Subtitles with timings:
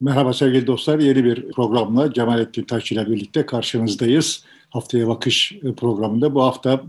[0.00, 0.98] Merhaba sevgili dostlar.
[0.98, 4.44] Yeni bir programla Cemalettin Taş ile birlikte karşınızdayız.
[4.70, 6.82] Haftaya Bakış programında bu hafta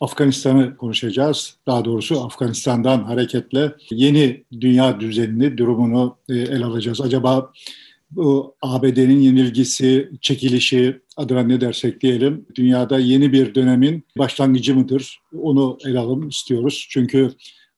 [0.00, 1.56] Afganistan'ı konuşacağız.
[1.66, 7.00] Daha doğrusu Afganistan'dan hareketle yeni dünya düzenini, durumunu e, ele alacağız.
[7.00, 7.52] Acaba
[8.10, 15.20] bu ABD'nin yenilgisi, çekilişi adına ne dersek diyelim dünyada yeni bir dönemin başlangıcı mıdır?
[15.42, 16.86] Onu ele alalım istiyoruz.
[16.90, 17.30] Çünkü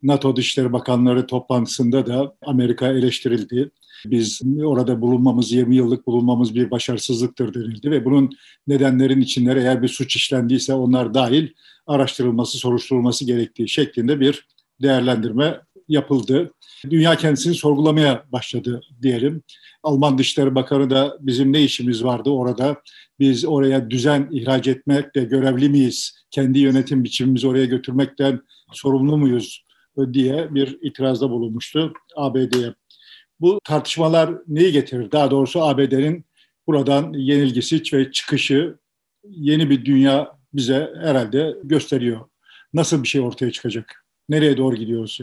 [0.02, 3.70] NATO Dışişleri Bakanları toplantısında da Amerika eleştirildi.
[4.06, 8.30] Biz orada bulunmamız, 20 yıllık bulunmamız bir başarısızlıktır denildi ve bunun
[8.66, 11.48] nedenlerin içinde eğer bir suç işlendiyse onlar dahil
[11.86, 14.46] araştırılması, soruşturulması gerektiği şeklinde bir
[14.82, 16.52] değerlendirme yapıldı.
[16.90, 19.42] Dünya kendisini sorgulamaya başladı diyelim.
[19.82, 22.76] Alman Dışişleri Bakanı da bizim ne işimiz vardı orada?
[23.20, 26.12] Biz oraya düzen ihraç etmekle görevli miyiz?
[26.30, 28.40] Kendi yönetim biçimimizi oraya götürmekten
[28.72, 29.64] sorumlu muyuz?
[30.12, 32.74] diye bir itirazda bulunmuştu ABD'ye.
[33.42, 35.12] Bu tartışmalar neyi getirir?
[35.12, 36.24] Daha doğrusu ABD'nin
[36.66, 38.76] buradan yenilgisi ve çıkışı
[39.24, 42.20] yeni bir dünya bize herhalde gösteriyor.
[42.74, 44.04] Nasıl bir şey ortaya çıkacak?
[44.28, 45.20] Nereye doğru gidiyoruz?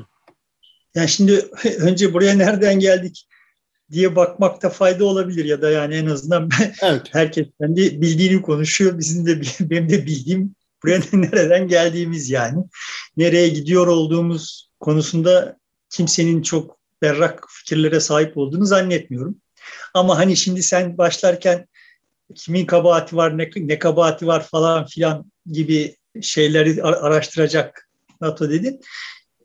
[0.95, 1.45] Yani şimdi
[1.79, 3.27] önce buraya nereden geldik
[3.91, 6.49] diye bakmakta fayda olabilir ya da yani en azından
[6.81, 7.07] evet.
[7.11, 8.99] herkes kendi bildiğini konuşuyor.
[8.99, 12.63] Bizim de benim de bildiğim buraya nereden geldiğimiz yani.
[13.17, 15.57] Nereye gidiyor olduğumuz konusunda
[15.89, 19.35] kimsenin çok berrak fikirlere sahip olduğunu zannetmiyorum.
[19.93, 21.67] Ama hani şimdi sen başlarken
[22.35, 27.89] kimin kabahati var, ne, ne kabahati var falan filan gibi şeyleri araştıracak
[28.21, 28.81] NATO dedin.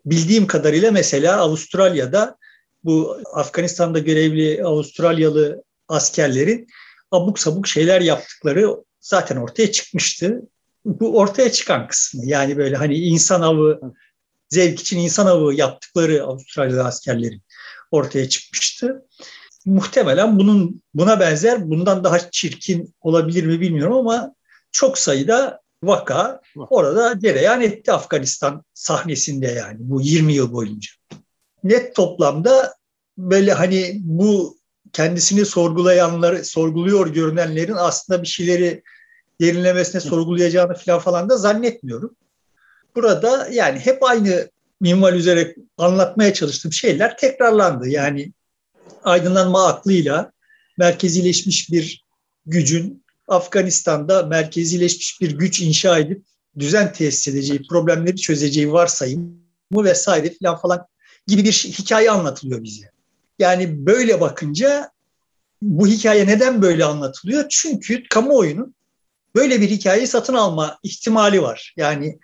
[0.06, 2.36] Bildiğim kadarıyla mesela Avustralya'da
[2.84, 6.66] bu Afganistan'da görevli Avustralyalı askerlerin
[7.10, 10.42] abuk sabuk şeyler yaptıkları zaten ortaya çıkmıştı.
[10.84, 13.80] Bu ortaya çıkan kısmı yani böyle hani insan avı,
[14.48, 17.42] zevk için insan avı yaptıkları Avustralyalı askerlerin
[17.95, 19.06] ortaya çıkmıştı.
[19.67, 24.34] Muhtemelen bunun buna benzer, bundan daha çirkin olabilir mi bilmiyorum ama
[24.73, 30.91] çok sayıda vaka orada cereyan etti Afganistan sahnesinde yani bu 20 yıl boyunca.
[31.65, 32.75] Net toplamda
[33.19, 34.59] böyle hani bu
[34.93, 38.82] kendisini sorgulayanları, sorguluyor görünenlerin aslında bir şeyleri
[39.41, 42.16] derinlemesine sorgulayacağını falan falan da zannetmiyorum.
[42.97, 44.50] Burada yani hep aynı
[44.81, 47.89] minval üzere anlatmaya çalıştığım şeyler tekrarlandı.
[47.89, 48.33] Yani
[49.05, 50.33] aydınlanma aklıyla
[50.79, 52.05] merkezileşmiş bir
[52.47, 56.25] gücün Afganistan'da merkezileşmiş bir güç inşa edip
[56.59, 59.35] düzen tesis edeceği, problemleri çözeceği varsayımı
[59.73, 60.87] vesaire falan falan
[61.27, 62.91] gibi bir hikaye anlatılıyor bize.
[63.39, 64.91] Yani böyle bakınca
[65.62, 67.45] bu hikaye neden böyle anlatılıyor?
[67.51, 68.75] Çünkü kamuoyunun
[69.35, 71.75] böyle bir hikayeyi satın alma ihtimali var.
[71.77, 72.19] Yani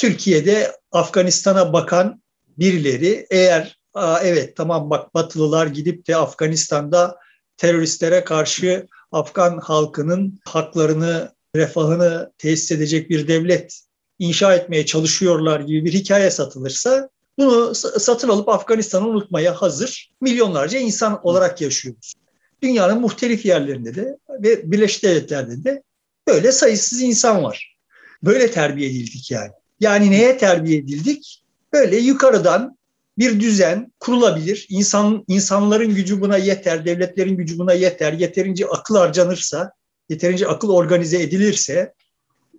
[0.00, 2.22] Türkiye'de Afganistan'a bakan
[2.58, 3.78] birileri eğer
[4.22, 7.18] evet tamam bak Batılılar gidip de Afganistan'da
[7.56, 13.80] teröristlere karşı Afgan halkının haklarını, refahını tesis edecek bir devlet
[14.18, 21.20] inşa etmeye çalışıyorlar gibi bir hikaye satılırsa bunu satın alıp Afganistan'ı unutmaya hazır milyonlarca insan
[21.26, 22.14] olarak yaşıyoruz.
[22.62, 25.82] Dünyanın muhtelif yerlerinde de ve Birleşik Devletler'de de
[26.28, 27.76] böyle sayısız insan var.
[28.22, 29.59] Böyle terbiye edildik yani.
[29.80, 31.42] Yani neye terbiye edildik?
[31.72, 32.78] Böyle yukarıdan
[33.18, 34.66] bir düzen kurulabilir.
[34.68, 38.12] İnsan, insanların gücü buna yeter, devletlerin gücü buna yeter.
[38.12, 39.72] Yeterince akıl harcanırsa,
[40.08, 41.94] yeterince akıl organize edilirse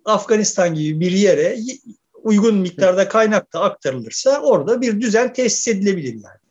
[0.05, 1.57] Afganistan gibi bir yere
[2.23, 6.41] uygun miktarda kaynak da aktarılırsa orada bir düzen tesis edilebilir yani.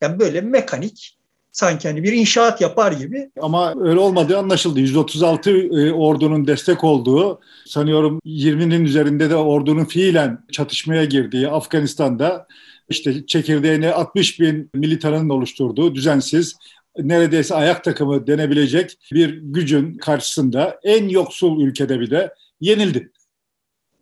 [0.00, 1.18] Yani böyle mekanik
[1.52, 3.30] sanki hani bir inşaat yapar gibi.
[3.40, 4.80] Ama öyle olmadığı anlaşıldı.
[4.80, 12.46] 136 e, ordunun destek olduğu, sanıyorum 20'nin üzerinde de ordunun fiilen çatışmaya girdiği Afganistan'da
[12.88, 16.56] işte çekirdeğini 60 bin militanın oluşturduğu düzensiz
[16.98, 23.12] neredeyse ayak takımı denebilecek bir gücün karşısında en yoksul ülkede bile yenildi.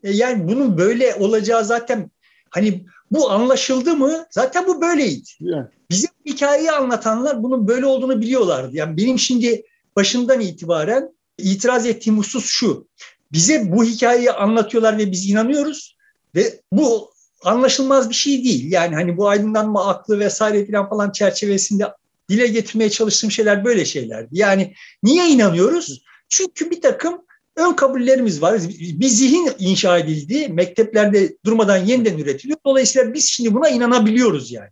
[0.04, 2.10] E yani bunun böyle olacağı zaten
[2.50, 4.26] hani bu anlaşıldı mı?
[4.30, 5.28] Zaten bu böyleydi.
[5.40, 5.66] Yani.
[5.90, 8.76] Bize hikayeyi anlatanlar bunun böyle olduğunu biliyorlardı.
[8.76, 9.62] Yani benim şimdi
[9.96, 12.88] başından itibaren itiraz ettiğim husus şu.
[13.32, 15.96] Bize bu hikayeyi anlatıyorlar ve biz inanıyoruz
[16.34, 17.10] ve bu
[17.44, 18.72] anlaşılmaz bir şey değil.
[18.72, 21.84] Yani hani bu aydınlanma aklı vesaire falan falan çerçevesinde
[22.28, 24.28] dile getirmeye çalıştığım şeyler böyle şeylerdi.
[24.32, 26.02] Yani niye inanıyoruz?
[26.28, 27.22] Çünkü bir takım
[27.56, 28.60] ön kabullerimiz var.
[28.78, 30.48] Bir zihin inşa edildi.
[30.48, 32.58] Mekteplerde durmadan yeniden üretiliyor.
[32.66, 34.70] Dolayısıyla biz şimdi buna inanabiliyoruz yani.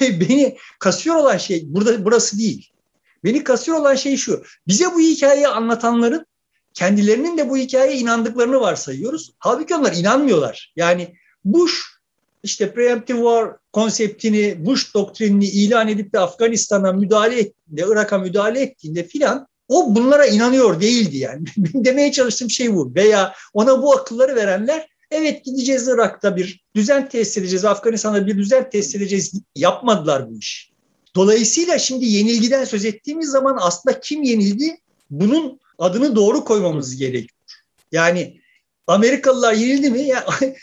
[0.00, 2.70] Beni kasıyor olan şey burada burası değil.
[3.24, 4.42] Beni kasıyor olan şey şu.
[4.68, 6.26] Bize bu hikayeyi anlatanların
[6.74, 9.32] kendilerinin de bu hikayeye inandıklarını varsayıyoruz.
[9.38, 10.72] Halbuki onlar inanmıyorlar.
[10.76, 11.96] Yani Bush
[12.42, 19.04] işte preemptive war konseptini, Bush doktrinini ilan edip de Afganistan'a müdahale ettiğinde, Irak'a müdahale ettiğinde
[19.04, 21.44] filan o bunlara inanıyor değildi yani.
[21.56, 22.94] Demeye çalıştığım şey bu.
[22.94, 28.70] Veya ona bu akılları verenler evet gideceğiz Irak'ta bir düzen tesis edeceğiz, Afganistan'da bir düzen
[28.70, 30.70] tesis edeceğiz yapmadılar bu iş.
[31.14, 34.80] Dolayısıyla şimdi yenilgiden söz ettiğimiz zaman aslında kim yenildi?
[35.10, 37.30] Bunun adını doğru koymamız gerekiyor.
[37.92, 38.40] Yani
[38.86, 40.12] Amerikalılar yenildi mi?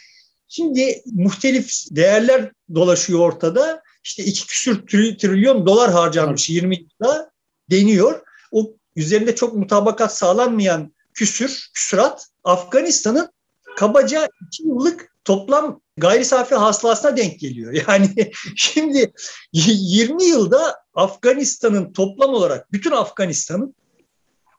[0.48, 3.84] Şimdi muhtelif değerler dolaşıyor ortada.
[4.04, 4.88] İşte iki küsür
[5.18, 7.31] trilyon dolar harcanmış 20 yılda
[7.72, 8.22] deniyor.
[8.51, 13.32] O üzerinde çok mutabakat sağlanmayan küsür, küsurat Afganistan'ın
[13.75, 17.74] kabaca iki yıllık toplam gayri safi hasılasına denk geliyor.
[17.88, 19.14] Yani şimdi
[19.54, 23.75] 20 yılda Afganistan'ın toplam olarak, bütün Afganistan'ın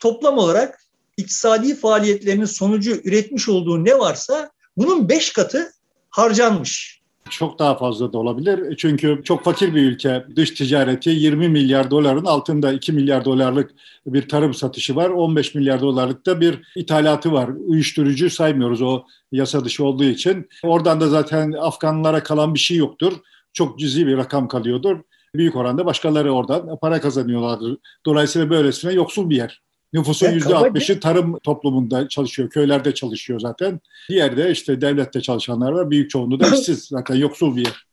[0.01, 0.81] toplam olarak
[1.17, 5.73] iktisadi faaliyetlerinin sonucu üretmiş olduğu ne varsa bunun beş katı
[6.11, 7.04] harcanmış.
[7.31, 8.77] Çok daha fazla da olabilir.
[8.77, 10.25] Çünkü çok fakir bir ülke.
[10.37, 13.71] Dış ticareti 20 milyar doların altında 2 milyar dolarlık
[14.07, 15.11] bir tarım satışı var.
[15.11, 17.51] 15 milyar dolarlık da bir ithalatı var.
[17.67, 20.49] Uyuşturucu saymıyoruz o yasa dışı olduğu için.
[20.65, 23.13] Oradan da zaten Afganlara kalan bir şey yoktur.
[23.53, 25.01] Çok cüzi bir rakam kalıyordur.
[25.35, 27.79] Büyük oranda başkaları oradan para kazanıyorlardır.
[28.07, 29.64] Dolayısıyla böylesine yoksul bir yer.
[29.95, 33.81] Nüfusun yüzde altmışı tarım toplumunda çalışıyor, köylerde çalışıyor zaten.
[34.09, 35.91] Diğer de işte devlette çalışanlar var.
[35.91, 37.87] Büyük çoğunluğu da işsiz zaten yoksul bir yer.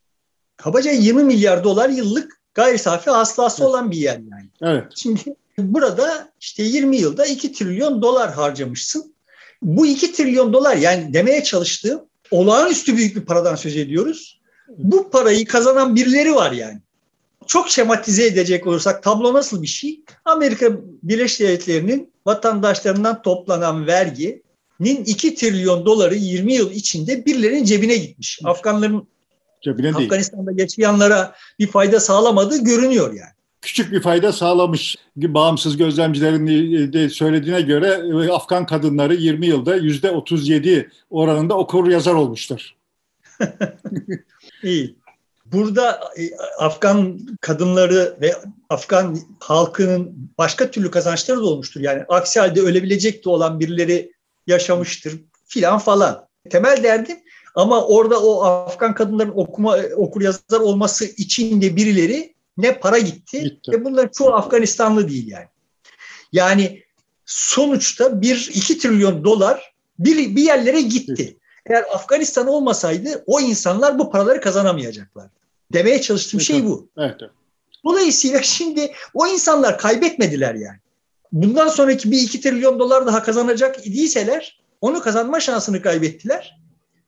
[0.57, 3.69] Kabaca 20 milyar dolar yıllık gayri safi hasılası evet.
[3.69, 4.49] olan bir yer yani.
[4.61, 4.83] Evet.
[4.95, 5.21] Şimdi
[5.57, 9.13] burada işte 20 yılda 2 trilyon dolar harcamışsın.
[9.61, 12.01] Bu 2 trilyon dolar yani demeye çalıştığım
[12.31, 14.41] olağanüstü büyük bir paradan söz ediyoruz.
[14.77, 16.81] Bu parayı kazanan birileri var yani
[17.51, 20.01] çok şematize edecek olursak tablo nasıl bir şey?
[20.25, 20.65] Amerika
[21.03, 28.39] Birleşik Devletleri'nin vatandaşlarından toplanan verginin 2 trilyon doları 20 yıl içinde birilerinin cebine gitmiş.
[28.43, 29.07] Afganların
[29.61, 30.59] cebine Afganistan'da değil.
[30.59, 33.31] yaşayanlara bir fayda sağlamadığı görünüyor yani.
[33.61, 34.95] Küçük bir fayda sağlamış.
[35.15, 42.75] Bağımsız gözlemcilerin de söylediğine göre Afgan kadınları 20 yılda %37 oranında okur yazar olmuştur.
[44.63, 45.00] İyi.
[45.53, 48.35] Burada e, Afgan kadınları ve
[48.69, 51.81] Afgan halkının başka türlü kazançları da olmuştur.
[51.81, 54.11] Yani aksi halde ölebilecek de olan birileri
[54.47, 55.13] yaşamıştır
[55.45, 56.27] filan falan.
[56.49, 57.17] Temel derdim
[57.55, 63.43] ama orada o Afgan kadınların okuma okur yazar olması için de birileri ne para gitti,
[63.43, 63.71] gitti.
[63.71, 65.47] ve bunların çoğu Afganistanlı değil yani.
[66.31, 66.83] Yani
[67.25, 71.37] sonuçta bir iki trilyon dolar bir, bir yerlere gitti.
[71.65, 75.29] Eğer Afganistan olmasaydı o insanlar bu paraları kazanamayacaklar.
[75.73, 76.89] Demeye çalıştığım evet, şey bu.
[76.97, 77.31] Evet, evet.
[77.85, 80.77] Dolayısıyla şimdi o insanlar kaybetmediler yani.
[81.31, 86.57] Bundan sonraki bir iki trilyon dolar daha kazanacak idiyseler onu kazanma şansını kaybettiler.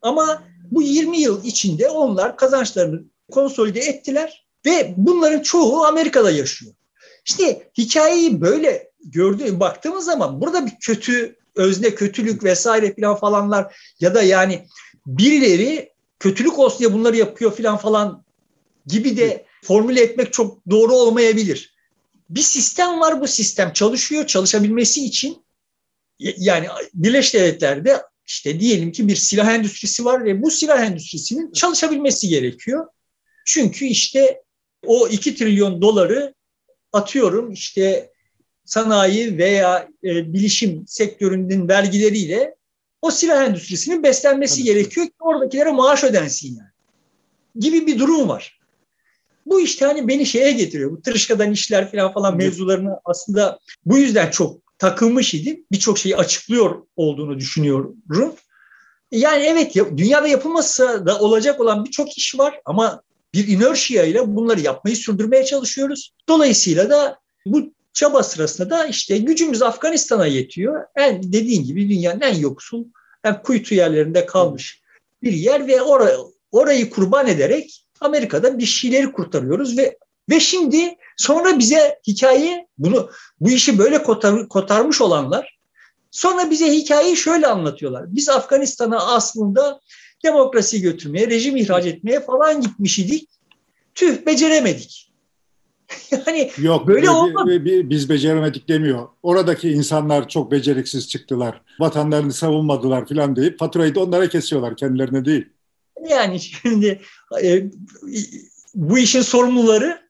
[0.02, 3.02] Ama bu 20 yıl içinde onlar kazançlarını
[3.32, 6.74] konsolide ettiler ve bunların çoğu Amerika'da yaşıyor.
[7.26, 14.16] İşte hikayeyi böyle gördüğüm baktığımız zaman burada bir kötü özne kötülük vesaire filan falanlar ya
[14.16, 14.68] da yani
[15.06, 18.23] birileri kötülük olsun diye bunları yapıyor filan falan
[18.88, 21.74] gibi de formüle etmek çok doğru olmayabilir.
[22.30, 24.28] Bir sistem var bu sistem çalışıyor.
[24.28, 25.44] Çalışabilmesi için
[26.20, 32.28] yani Birleşik Devletler'de işte diyelim ki bir silah endüstrisi var ve bu silah endüstrisinin çalışabilmesi
[32.28, 32.88] gerekiyor.
[33.46, 34.42] Çünkü işte
[34.86, 36.34] o 2 trilyon doları
[36.94, 38.12] atıyorum işte
[38.66, 42.56] sanayi veya e, bilişim sektörünün vergileriyle
[43.02, 44.64] o silah endüstrisinin beslenmesi Tabii.
[44.64, 46.70] gerekiyor ki oradakilere maaş ödensin yani.
[47.60, 48.60] Gibi bir durum var.
[49.46, 50.92] Bu işte hani beni şeye getiriyor.
[50.92, 55.66] Bu tırışkadan işler falan falan mevzularını aslında bu yüzden çok takılmış idim.
[55.72, 57.96] Birçok şeyi açıklıyor olduğunu düşünüyorum.
[59.12, 63.02] Yani evet dünyada yapılması da olacak olan birçok iş var ama
[63.34, 66.14] bir inerşiya ile bunları yapmayı sürdürmeye çalışıyoruz.
[66.30, 70.84] Dolayısıyla da bu çaba sırasında da işte gücümüz Afganistan'a yetiyor.
[70.96, 72.86] En dediğin gibi dünyanın en yoksul,
[73.24, 74.84] en kuytu yerlerinde kalmış
[75.24, 76.08] bir yer ve or
[76.52, 79.98] orayı kurban ederek Amerika'da bir şeyleri kurtarıyoruz ve
[80.30, 85.60] ve şimdi sonra bize hikaye bunu bu işi böyle kotar, kotarmış olanlar
[86.14, 88.06] sonra bize hikayeyi şöyle anlatıyorlar.
[88.08, 89.80] Biz Afganistan'a aslında
[90.24, 93.30] demokrasi götürmeye, rejim ihraç etmeye falan gitmiş idik.
[93.96, 95.14] Tüh beceremedik.
[96.12, 97.66] yani Yok, böyle olmadı.
[97.66, 99.08] Biz beceremedik demiyor.
[99.24, 101.62] Oradaki insanlar çok beceriksiz çıktılar.
[101.80, 105.46] Vatanlarını savunmadılar falan deyip faturayı da onlara kesiyorlar kendilerine değil.
[106.10, 107.02] Yani şimdi
[107.42, 107.64] e,
[108.76, 110.04] bu işin sorumluları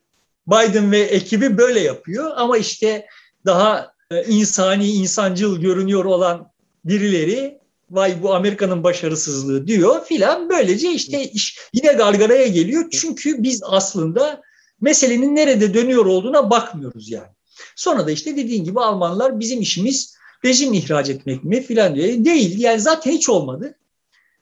[0.47, 3.05] Biden ve ekibi böyle yapıyor ama işte
[3.45, 6.51] daha e, insani, insancıl görünüyor olan
[6.85, 7.59] birileri
[7.91, 10.49] vay bu Amerika'nın başarısızlığı diyor filan.
[10.49, 12.89] Böylece işte iş yine gargaraya geliyor.
[12.91, 14.41] Çünkü biz aslında
[14.81, 17.29] meselenin nerede dönüyor olduğuna bakmıyoruz yani.
[17.75, 22.25] Sonra da işte dediğin gibi Almanlar bizim işimiz rejim ihraç etmek mi filan diyor.
[22.25, 23.77] Değil yani zaten hiç olmadı.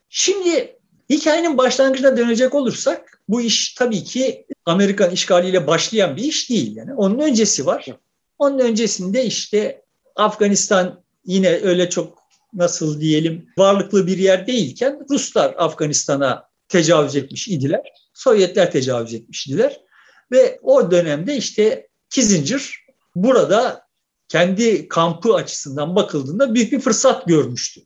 [0.08, 0.76] Şimdi
[1.12, 6.76] hikayenin başlangıcına dönecek olursak bu iş tabii ki Amerikan işgaliyle başlayan bir iş değil.
[6.76, 7.86] Yani onun öncesi var.
[8.38, 9.82] Onun öncesinde işte
[10.16, 12.18] Afganistan yine öyle çok
[12.54, 17.82] nasıl diyelim varlıklı bir yer değilken Ruslar Afganistan'a tecavüz etmiş idiler.
[18.14, 19.80] Sovyetler tecavüz etmiş idiler.
[20.32, 22.74] Ve o dönemde işte Kissinger
[23.14, 23.86] burada
[24.28, 27.80] kendi kampı açısından bakıldığında büyük bir fırsat görmüştü.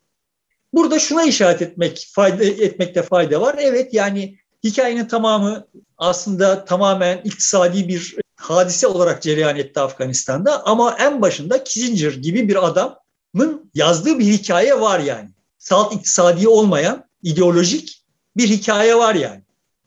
[0.73, 3.57] Burada şuna işaret etmek fayda etmekte fayda var.
[3.59, 5.67] Evet yani hikayenin tamamı
[5.99, 12.67] aslında tamamen iktisadi bir hadise olarak cereyan etti Afganistan'da ama en başında Kissinger gibi bir
[12.67, 15.31] adamın yazdığı bir hikaye var yani.
[15.59, 18.03] Salt iktisadi olmayan ideolojik
[18.37, 19.43] bir hikaye var yani.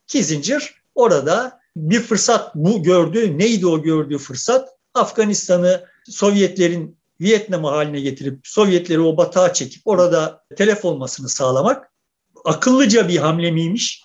[0.08, 3.38] Kissinger orada bir fırsat bu gördü.
[3.38, 4.70] Neydi o gördüğü fırsat?
[4.94, 11.92] Afganistan'ı Sovyetlerin Vietnam haline getirip Sovyetleri o batağa çekip orada telef olmasını sağlamak
[12.46, 14.04] akıllıca bir hamle miymiş?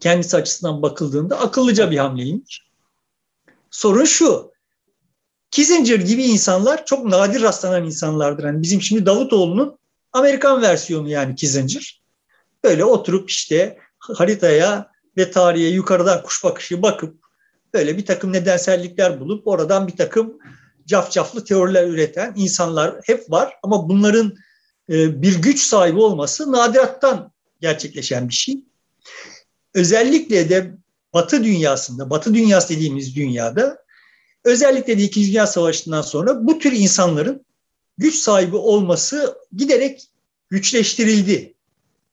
[0.00, 2.62] Kendisi açısından bakıldığında akıllıca bir hamleymiş.
[3.70, 4.52] Sorun şu.
[5.50, 8.44] Kissinger gibi insanlar çok nadir rastlanan insanlardır.
[8.44, 9.78] Yani bizim şimdi Davutoğlu'nun
[10.12, 12.02] Amerikan versiyonu yani Kissinger.
[12.64, 17.22] Böyle oturup işte haritaya ve tarihe yukarıdan kuş bakışı bakıp
[17.74, 20.38] böyle bir takım nedensellikler bulup oradan bir takım
[20.86, 24.34] cafcaflı teoriler üreten insanlar hep var ama bunların
[24.90, 28.60] e, bir güç sahibi olması nadirattan gerçekleşen bir şey.
[29.74, 30.74] Özellikle de
[31.14, 33.82] Batı dünyasında, Batı dünyası dediğimiz dünyada
[34.44, 37.44] özellikle de İkinci Dünya Savaşı'ndan sonra bu tür insanların
[37.98, 40.08] güç sahibi olması giderek
[40.50, 41.54] güçleştirildi.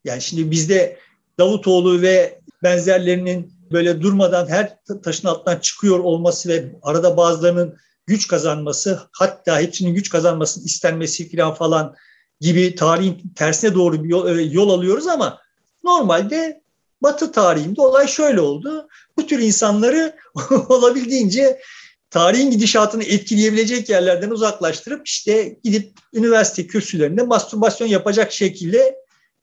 [0.05, 0.97] Yani şimdi bizde
[1.39, 7.77] Davutoğlu ve benzerlerinin böyle durmadan her taşın altından çıkıyor olması ve arada bazılarının
[8.09, 11.95] güç kazanması hatta hepsinin güç kazanmasının istenmesi falan falan
[12.41, 15.39] gibi tarihin tersine doğru bir yol, e, yol alıyoruz ama
[15.83, 16.61] normalde
[17.01, 18.87] Batı tarihinde olay şöyle oldu.
[19.17, 20.15] Bu tür insanları
[20.69, 21.59] olabildiğince
[22.09, 28.95] tarihin gidişatını etkileyebilecek yerlerden uzaklaştırıp işte gidip üniversite kürsülerinde mastürbasyon yapacak şekilde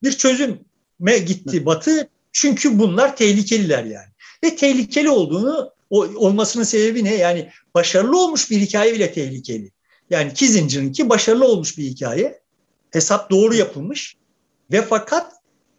[0.03, 2.09] bir çözüme gitti Batı.
[2.33, 4.09] Çünkü bunlar tehlikeliler yani.
[4.45, 7.15] Ve tehlikeli olduğunu o, olmasının sebebi ne?
[7.15, 9.71] Yani başarılı olmuş bir hikaye bile tehlikeli.
[10.11, 12.41] Yani Kissinger'ınki başarılı olmuş bir hikaye.
[12.91, 14.17] Hesap doğru yapılmış.
[14.73, 15.33] Ve fakat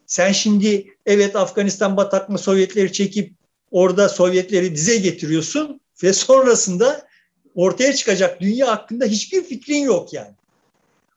[0.06, 3.34] sen şimdi evet Afganistan bataklığı Sovyetleri çekip
[3.72, 7.08] orada Sovyetleri dize getiriyorsun ve sonrasında
[7.56, 10.34] ortaya çıkacak dünya hakkında hiçbir fikrin yok yani.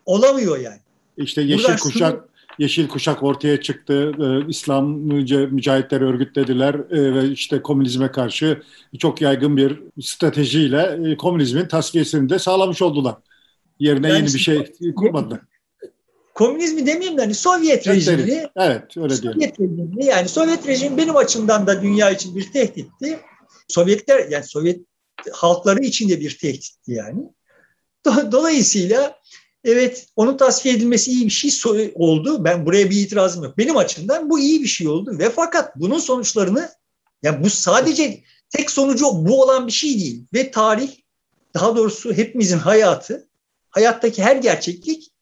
[0.06, 0.80] Olamıyor yani.
[1.16, 2.28] İşte yeşil Buradan kuşak şunu,
[2.60, 4.12] Yeşil Kuşak ortaya çıktı.
[4.20, 8.62] E, İslamcı mücahitler örgütlediler e, ve işte komünizme karşı
[8.98, 13.14] çok yaygın bir stratejiyle e, komünizmin tasfiyesini de sağlamış oldular.
[13.78, 15.40] Yerine yani yeni bir şey kurmadılar.
[16.34, 18.46] Komünizmi demeyeyim de hani Sovyet rejimini.
[18.56, 23.20] Evet, öyle Sovyet rejimini yani Sovyet rejimi benim açımdan da dünya için bir tehditti.
[23.68, 24.80] Sovyetler yani Sovyet
[25.32, 27.22] halkları için de bir tehditti yani.
[28.32, 29.20] Dolayısıyla
[29.64, 32.44] Evet onun tasfiye edilmesi iyi bir şey oldu.
[32.44, 33.58] Ben buraya bir itirazım yok.
[33.58, 36.70] Benim açımdan bu iyi bir şey oldu ve fakat bunun sonuçlarını
[37.22, 40.90] yani bu sadece tek sonucu bu olan bir şey değil ve tarih
[41.54, 43.28] daha doğrusu hepimizin hayatı
[43.70, 45.12] hayattaki her gerçeklik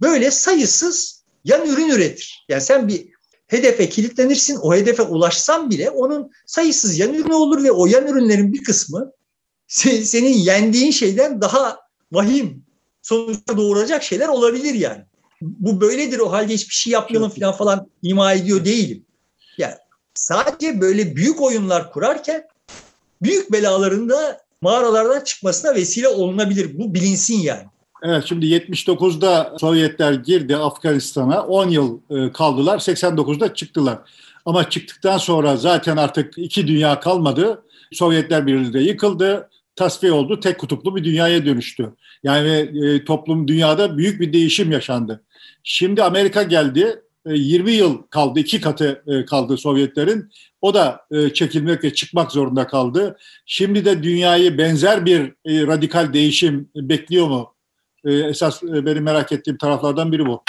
[0.00, 2.46] böyle sayısız yan ürün üretir.
[2.48, 3.08] Yani sen bir
[3.46, 8.52] hedefe kilitlenirsin, o hedefe ulaşsan bile onun sayısız yan ürünü olur ve o yan ürünlerin
[8.52, 9.12] bir kısmı
[9.66, 11.80] senin yendiğin şeyden daha
[12.12, 12.64] vahim
[13.02, 15.02] sonuçta doğuracak şeyler olabilir yani.
[15.40, 19.04] Bu böyledir o halde hiçbir şey yapmayalım falan falan ima ediyor değilim.
[19.58, 19.74] Yani
[20.14, 22.44] sadece böyle büyük oyunlar kurarken
[23.22, 26.78] büyük belalarında mağaralardan çıkmasına vesile olunabilir.
[26.78, 27.64] Bu bilinsin yani.
[28.02, 33.98] Evet şimdi 79'da Sovyetler girdi Afganistan'a 10 yıl e, kaldılar 89'da çıktılar.
[34.46, 37.62] Ama çıktıktan sonra zaten artık iki dünya kalmadı.
[37.92, 41.94] Sovyetler Birliği de yıkıldı tasfiye oldu, tek kutuplu bir dünyaya dönüştü.
[42.22, 42.48] Yani
[42.84, 45.24] e, toplum dünyada büyük bir değişim yaşandı.
[45.64, 50.30] Şimdi Amerika geldi, e, 20 yıl kaldı, iki katı e, kaldı Sovyetlerin.
[50.60, 53.16] O da e, çekilmek ve çıkmak zorunda kaldı.
[53.46, 57.54] Şimdi de dünyayı benzer bir e, radikal değişim bekliyor mu?
[58.04, 60.42] E, esas e, benim merak ettiğim taraflardan biri bu.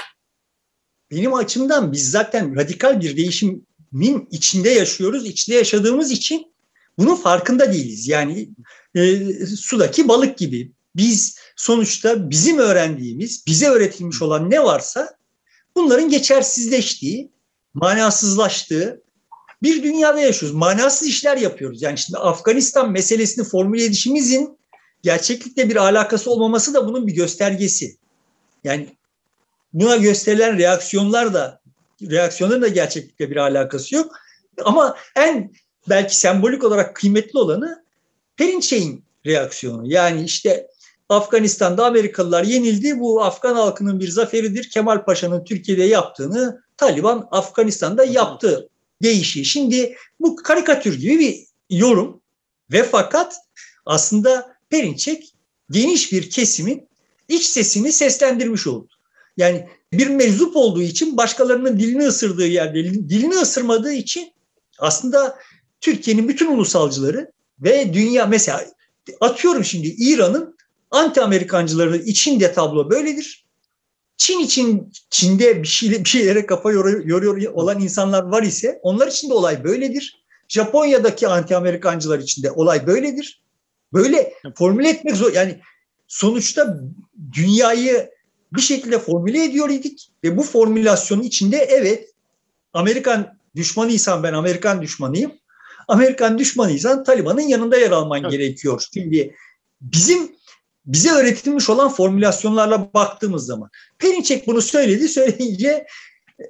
[1.11, 5.25] Benim açımdan biz zaten radikal bir değişimin içinde yaşıyoruz.
[5.25, 6.53] İçinde yaşadığımız için
[6.97, 8.07] bunun farkında değiliz.
[8.07, 8.49] Yani
[8.95, 10.71] e, sudaki balık gibi.
[10.95, 15.09] Biz sonuçta bizim öğrendiğimiz, bize öğretilmiş olan ne varsa
[15.75, 17.31] bunların geçersizleştiği,
[17.73, 19.01] manasızlaştığı
[19.63, 20.57] bir dünyada yaşıyoruz.
[20.57, 21.81] Manasız işler yapıyoruz.
[21.81, 24.57] Yani şimdi Afganistan meselesini formüle edişimizin
[25.03, 27.97] gerçeklikle bir alakası olmaması da bunun bir göstergesi.
[28.63, 28.87] Yani
[29.73, 31.61] buna gösterilen reaksiyonlar da
[32.01, 34.15] reaksiyonların da gerçeklikle bir alakası yok.
[34.65, 35.51] Ama en
[35.89, 37.82] belki sembolik olarak kıymetli olanı
[38.37, 39.91] Perinçey'in reaksiyonu.
[39.91, 40.67] Yani işte
[41.09, 42.99] Afganistan'da Amerikalılar yenildi.
[42.99, 44.69] Bu Afgan halkının bir zaferidir.
[44.69, 48.69] Kemal Paşa'nın Türkiye'de yaptığını Taliban Afganistan'da yaptı
[49.03, 49.45] değişiyor.
[49.45, 51.45] Şimdi bu karikatür gibi bir
[51.77, 52.21] yorum
[52.71, 53.35] ve fakat
[53.85, 55.33] aslında Perinçek
[55.71, 56.87] geniş bir kesimin
[57.27, 58.87] iç sesini seslendirmiş oldu.
[59.37, 64.33] Yani bir meczup olduğu için başkalarının dilini ısırdığı yerde dilini ısırmadığı için
[64.79, 65.39] aslında
[65.81, 67.31] Türkiye'nin bütün ulusalcıları
[67.63, 68.65] ve dünya mesela
[69.21, 70.55] atıyorum şimdi İran'ın
[70.91, 73.45] anti Amerikancıları içinde tablo böyledir.
[74.17, 79.07] Çin için Çin'de bir, şey, bir şeylere kafa yoruyor, yoruyor olan insanlar var ise onlar
[79.07, 80.23] için de olay böyledir.
[80.47, 83.43] Japonya'daki anti Amerikancılar için de olay böyledir.
[83.93, 85.33] Böyle formüle etmek zor.
[85.33, 85.59] Yani
[86.07, 86.79] sonuçta
[87.33, 88.09] dünyayı
[88.53, 92.09] bir şekilde formüle ediyor idik ve bu formülasyonun içinde evet
[92.73, 95.31] Amerikan düşmanıysan ben Amerikan düşmanıyım.
[95.87, 98.31] Amerikan düşmanıysan Taliban'ın yanında yer alman evet.
[98.31, 98.87] gerekiyor.
[98.93, 99.35] Şimdi
[99.81, 100.31] bizim
[100.85, 105.07] bize öğretilmiş olan formülasyonlarla baktığımız zaman Perinçek bunu söyledi.
[105.07, 105.87] Söyleyince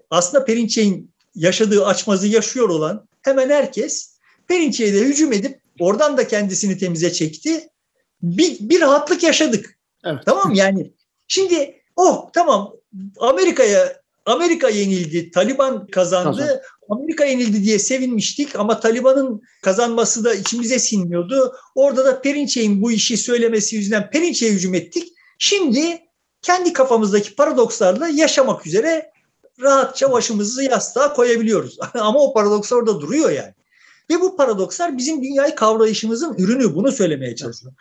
[0.09, 6.77] aslında Perinçek'in yaşadığı açmazı yaşıyor olan hemen herkes Perinçek'e de hücum edip oradan da kendisini
[6.77, 7.67] temize çekti.
[8.21, 9.77] Bir, bir rahatlık yaşadık.
[10.05, 10.19] Evet.
[10.25, 10.93] Tamam yani
[11.27, 12.73] şimdi oh tamam
[13.19, 16.37] Amerika'ya Amerika yenildi, Taliban kazandı.
[16.37, 16.59] Kazan.
[16.89, 21.55] Amerika yenildi diye sevinmiştik ama Taliban'ın kazanması da içimize sinmiyordu.
[21.75, 25.13] Orada da Perinçek'in bu işi söylemesi yüzünden Perinçek'e hücum ettik.
[25.39, 26.01] Şimdi
[26.41, 29.11] kendi kafamızdaki paradokslarla yaşamak üzere
[29.61, 31.77] rahatça başımızı yastığa koyabiliyoruz.
[31.93, 33.53] ama o paradoks orada duruyor yani.
[34.09, 36.75] Ve bu paradokslar bizim dünyayı kavrayışımızın ürünü.
[36.75, 37.77] Bunu söylemeye çalışıyorum.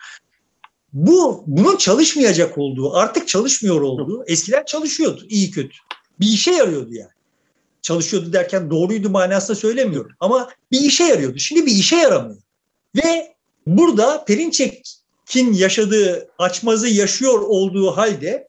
[0.93, 5.77] Bu bunun çalışmayacak olduğu, artık çalışmıyor olduğu, eskiden çalışıyordu iyi kötü.
[6.19, 7.13] Bir işe yarıyordu yani
[7.83, 10.11] çalışıyordu derken doğruydu manasında söylemiyorum.
[10.19, 11.39] Ama bir işe yarıyordu.
[11.39, 12.41] Şimdi bir işe yaramıyor.
[12.95, 13.35] Ve
[13.67, 18.47] burada Perinçek'in yaşadığı açmazı yaşıyor olduğu halde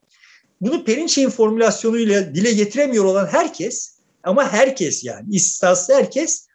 [0.61, 6.46] bunu Perinçek'in formülasyonuyla dile getiremiyor olan herkes ama herkes yani istisnasız herkes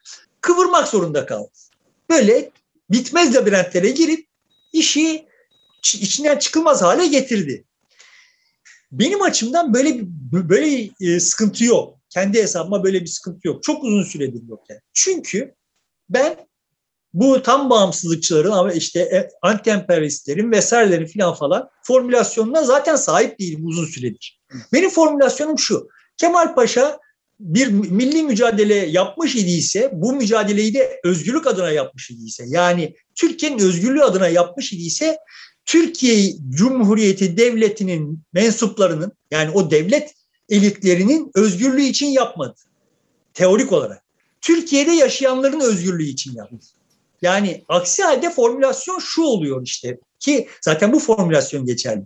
[0.41, 1.51] kıvırmak zorunda kaldı.
[2.09, 2.51] Böyle
[2.89, 4.27] bitmez labirentlere girip
[4.73, 5.25] işi
[5.83, 7.63] içinden çıkılmaz hale getirdi.
[8.91, 9.99] Benim açımdan böyle
[10.31, 13.63] böyle e, sıkıntı yok kendi hesabıma böyle bir sıkıntı yok.
[13.63, 14.81] Çok uzun süredir yok yani.
[14.93, 15.55] Çünkü
[16.09, 16.35] ben
[17.13, 23.85] bu tam bağımsızlıkçıların ama işte e, anti-emperyalistlerin vesairelerin filan falan formülasyonuna zaten sahip değilim uzun
[23.85, 24.41] süredir.
[24.73, 25.89] Benim formülasyonum şu.
[26.17, 26.99] Kemal Paşa
[27.39, 34.03] bir milli mücadele yapmış idiyse bu mücadeleyi de özgürlük adına yapmış idiyse yani Türkiye'nin özgürlüğü
[34.03, 35.17] adına yapmış idiyse
[35.69, 40.13] Türkiye Cumhuriyeti Devleti'nin mensuplarının yani o devlet
[40.49, 42.55] elitlerinin özgürlüğü için yapmadı.
[43.33, 44.03] Teorik olarak.
[44.41, 46.67] Türkiye'de yaşayanların özgürlüğü için yaptı.
[47.21, 52.03] Yani aksi halde formülasyon şu oluyor işte ki zaten bu formülasyon geçerli.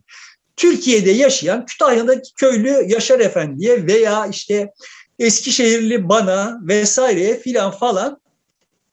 [0.58, 4.74] Türkiye'de yaşayan Kütahya'daki köylü Yaşar Efendi'ye veya işte
[5.20, 8.22] Eskişehirli bana vesaireye filan falan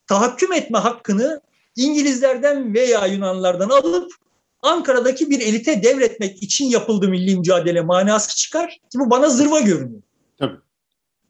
[0.07, 1.41] tahakküm etme hakkını
[1.77, 4.13] İngilizlerden veya Yunanlardan alıp
[4.63, 10.03] Ankara'daki bir elite devretmek için yapıldı milli mücadele manası çıkar ki bu bana zırva görünüyor.
[10.39, 10.57] Tabii.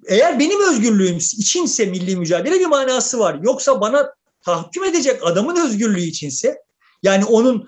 [0.06, 3.38] Eğer benim özgürlüğüm içinse milli mücadele bir manası var.
[3.42, 6.62] Yoksa bana tahkim edecek adamın özgürlüğü içinse
[7.02, 7.66] yani onun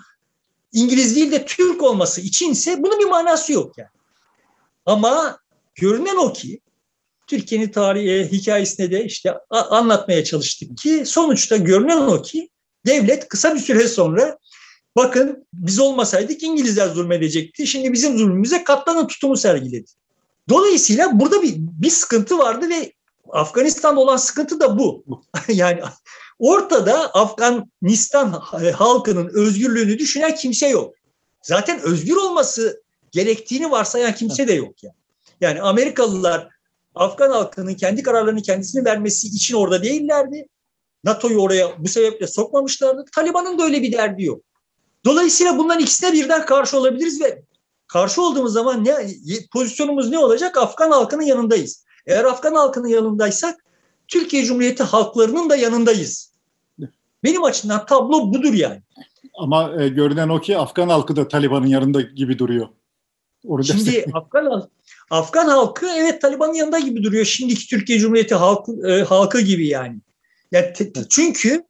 [0.72, 3.90] İngiliz değil de Türk olması içinse bunun bir manası yok yani.
[4.86, 5.38] Ama
[5.74, 6.60] görünen o ki
[7.26, 12.48] Türkiye'nin tarihi hikayesine de işte anlatmaya çalıştık ki sonuçta görünen o ki
[12.86, 14.38] devlet kısa bir süre sonra
[14.96, 17.66] Bakın biz olmasaydık İngilizler zulmedecekti.
[17.66, 19.90] Şimdi bizim zulmümüze katlanın tutumu sergiledi.
[20.48, 22.92] Dolayısıyla burada bir, bir sıkıntı vardı ve
[23.30, 25.04] Afganistan'da olan sıkıntı da bu.
[25.48, 25.80] yani
[26.38, 28.42] ortada Afganistan
[28.74, 30.94] halkının özgürlüğünü düşünen kimse yok.
[31.42, 34.94] Zaten özgür olması gerektiğini varsayan kimse de yok yani.
[35.40, 36.48] Yani Amerikalılar
[36.94, 40.46] Afgan halkının kendi kararlarını kendisine vermesi için orada değillerdi.
[41.04, 43.04] NATO'yu oraya bu sebeple sokmamışlardı.
[43.14, 44.40] Taliban'ın da öyle bir derdi yok.
[45.04, 47.42] Dolayısıyla bunların ikisine birden karşı olabiliriz ve
[47.86, 48.94] karşı olduğumuz zaman ne
[49.52, 50.58] pozisyonumuz ne olacak?
[50.58, 51.84] Afgan halkının yanındayız.
[52.06, 53.64] Eğer Afgan halkının yanındaysak
[54.08, 56.32] Türkiye Cumhuriyeti halklarının da yanındayız.
[57.24, 58.82] Benim açımdan tablo budur yani.
[59.34, 62.68] Ama e, görünen o ki Afgan halkı da Taliban'ın yanında gibi duruyor.
[63.44, 64.68] Onu Şimdi Afgan,
[65.10, 67.24] Afgan halkı evet Taliban'ın yanında gibi duruyor.
[67.24, 69.98] Şimdiki Türkiye Cumhuriyeti halkı, e, halkı gibi yani.
[70.52, 71.64] yani te, çünkü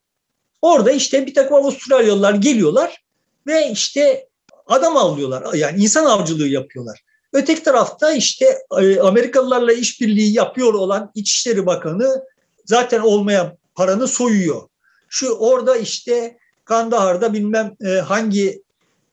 [0.63, 3.03] orada işte bir takım Avustralyalılar geliyorlar
[3.47, 4.29] ve işte
[4.67, 5.55] adam avlıyorlar.
[5.55, 7.05] Yani insan avcılığı yapıyorlar.
[7.33, 12.25] Öteki tarafta işte e, Amerikalılarla işbirliği yapıyor olan İçişleri Bakanı
[12.65, 14.63] zaten olmayan paranı soyuyor.
[15.09, 18.63] Şu orada işte Kandahar'da bilmem e, hangi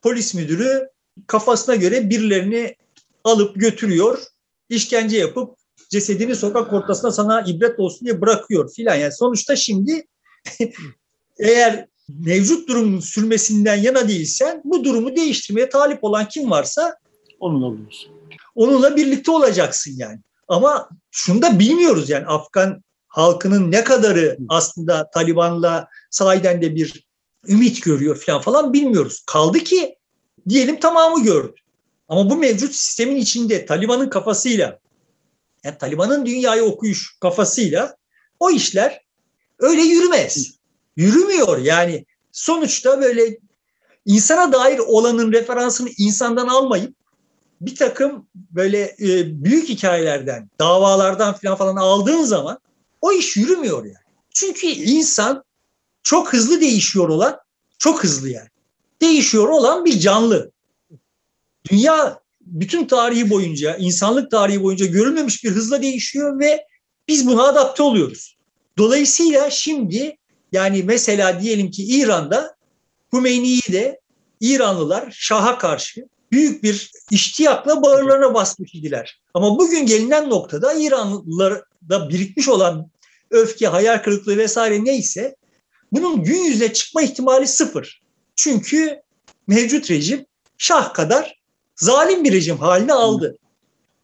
[0.02, 0.88] polis müdürü
[1.26, 2.76] kafasına göre birilerini
[3.24, 4.18] alıp götürüyor,
[4.68, 5.54] işkence yapıp
[5.90, 8.94] cesedini sokak ortasına sana ibret olsun diye bırakıyor filan.
[8.94, 10.06] Yani sonuçta şimdi
[11.38, 11.86] eğer
[12.18, 16.96] mevcut durumun sürmesinden yana değilsen bu durumu değiştirmeye talip olan kim varsa
[17.40, 18.10] onunla olursun.
[18.54, 20.18] Onunla birlikte olacaksın yani.
[20.48, 27.06] Ama şunu da bilmiyoruz yani Afgan halkının ne kadarı aslında Taliban'la sahiden de bir
[27.48, 29.22] ümit görüyor falan falan bilmiyoruz.
[29.26, 29.94] Kaldı ki
[30.48, 31.54] diyelim tamamı gördü.
[32.08, 34.78] Ama bu mevcut sistemin içinde Taliban'ın kafasıyla
[35.64, 37.96] yani Taliban'ın dünyayı okuyuş kafasıyla
[38.40, 39.00] o işler
[39.58, 40.59] öyle yürümez.
[41.00, 42.06] Yürümüyor yani.
[42.32, 43.38] Sonuçta böyle
[44.06, 46.94] insana dair olanın referansını insandan almayıp
[47.60, 52.58] bir takım böyle e, büyük hikayelerden, davalardan falan falan aldığın zaman
[53.00, 53.94] o iş yürümüyor yani.
[54.34, 55.44] Çünkü insan
[56.02, 57.38] çok hızlı değişiyor olan,
[57.78, 58.48] çok hızlı yani.
[59.00, 60.50] Değişiyor olan bir canlı.
[61.70, 66.66] Dünya bütün tarihi boyunca, insanlık tarihi boyunca görülmemiş bir hızla değişiyor ve
[67.08, 68.36] biz buna adapte oluyoruz.
[68.78, 70.16] Dolayısıyla şimdi
[70.52, 72.56] yani mesela diyelim ki İran'da
[73.12, 74.00] Hümeyni'yi de
[74.40, 79.20] İranlılar Şah'a karşı büyük bir iştiyakla bağırlarına basmış idiler.
[79.34, 82.90] Ama bugün gelinen noktada İranlılarda birikmiş olan
[83.30, 85.36] öfke, hayal kırıklığı vesaire neyse
[85.92, 88.02] bunun gün yüzüne çıkma ihtimali sıfır.
[88.36, 89.00] Çünkü
[89.46, 90.26] mevcut rejim
[90.58, 91.40] şah kadar
[91.76, 93.38] zalim bir rejim haline aldı.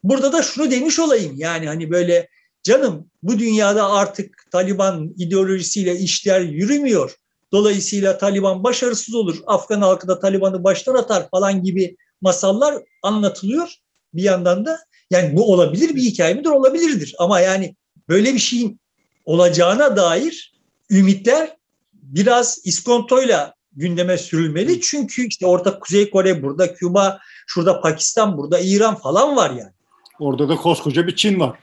[0.05, 2.29] Burada da şunu demiş olayım yani hani böyle
[2.67, 7.17] canım bu dünyada artık Taliban ideolojisiyle işler yürümüyor.
[7.53, 9.39] Dolayısıyla Taliban başarısız olur.
[9.47, 13.75] Afgan halkı da Taliban'ı baştan atar falan gibi masallar anlatılıyor
[14.15, 14.79] bir yandan da.
[15.11, 16.49] Yani bu olabilir bir hikaye midir?
[16.49, 17.15] Olabilirdir.
[17.19, 17.77] Ama yani
[18.09, 18.81] böyle bir şeyin
[19.25, 20.55] olacağına dair
[20.91, 21.57] ümitler
[21.93, 24.81] biraz iskontoyla gündeme sürülmeli.
[24.81, 29.73] Çünkü işte orada Kuzey Kore, burada Küba, şurada Pakistan, burada İran falan var yani.
[30.19, 31.59] Orada da koskoca bir Çin var.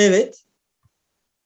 [0.00, 0.44] Evet.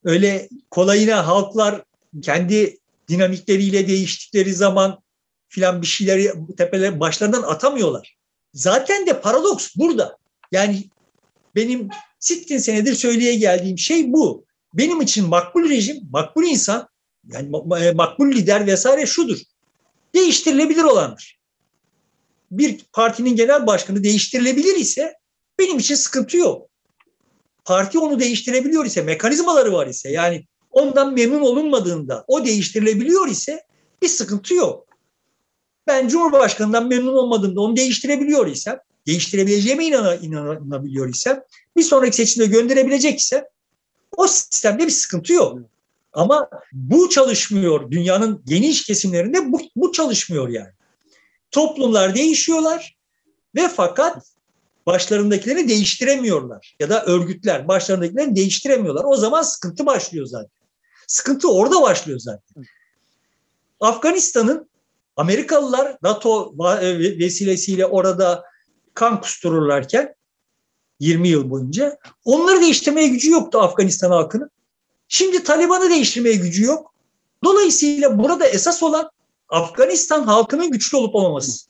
[0.04, 1.82] Öyle kolayına halklar
[2.22, 5.02] kendi dinamikleriyle değiştikleri zaman
[5.48, 8.16] filan bir şeyleri tepeler başlarından atamıyorlar.
[8.52, 10.18] Zaten de paradoks burada.
[10.52, 10.84] Yani
[11.54, 11.88] benim
[12.18, 14.44] sittin senedir söyleye geldiğim şey bu.
[14.74, 16.88] Benim için makbul rejim, makbul insan,
[17.32, 19.38] yani e, makbul lider vesaire şudur.
[20.14, 21.38] Değiştirilebilir olandır.
[22.50, 25.14] Bir partinin genel başkanı değiştirilebilir ise
[25.58, 26.73] benim için sıkıntı yok.
[27.64, 33.62] Parti onu değiştirebiliyor ise, mekanizmaları var ise yani ondan memnun olunmadığında o değiştirilebiliyor ise
[34.02, 34.86] bir sıkıntı yok.
[35.86, 41.42] Ben Cumhurbaşkanı'ndan memnun olmadığımda onu değiştirebiliyor isem, değiştirebileceğime inana, inanabiliyor isem,
[41.76, 43.48] bir sonraki seçimde gönderebilecek ise
[44.16, 45.58] o sistemde bir sıkıntı yok.
[46.12, 47.90] Ama bu çalışmıyor.
[47.90, 50.72] Dünyanın geniş kesimlerinde bu, bu çalışmıyor yani.
[51.50, 52.96] Toplumlar değişiyorlar
[53.54, 54.34] ve fakat
[54.86, 56.76] başlarındakileri değiştiremiyorlar.
[56.80, 59.04] Ya da örgütler başlarındakileri değiştiremiyorlar.
[59.04, 60.50] O zaman sıkıntı başlıyor zaten.
[61.06, 62.64] Sıkıntı orada başlıyor zaten.
[63.80, 64.68] Afganistan'ın
[65.16, 68.44] Amerikalılar NATO e, vesilesiyle orada
[68.94, 70.14] kan kustururlarken
[71.00, 74.50] 20 yıl boyunca onları değiştirmeye gücü yoktu Afganistan halkının.
[75.08, 76.94] Şimdi Taliban'ı değiştirmeye gücü yok.
[77.44, 79.10] Dolayısıyla burada esas olan
[79.48, 81.66] Afganistan halkının güçlü olup olmaması.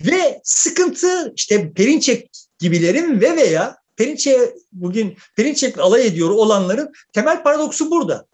[0.00, 2.30] Ve sıkıntı işte Perinçek
[2.64, 4.38] gibilerin ve veya Perinçek
[4.72, 8.26] bugün Perinçek alay ediyor olanların temel paradoksu burada.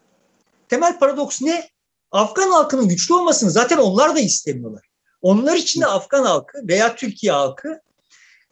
[0.69, 1.69] Temel paradoks ne?
[2.11, 4.85] Afgan halkının güçlü olmasını zaten onlar da istemiyorlar.
[5.21, 7.81] Onlar için de Afgan halkı veya Türkiye halkı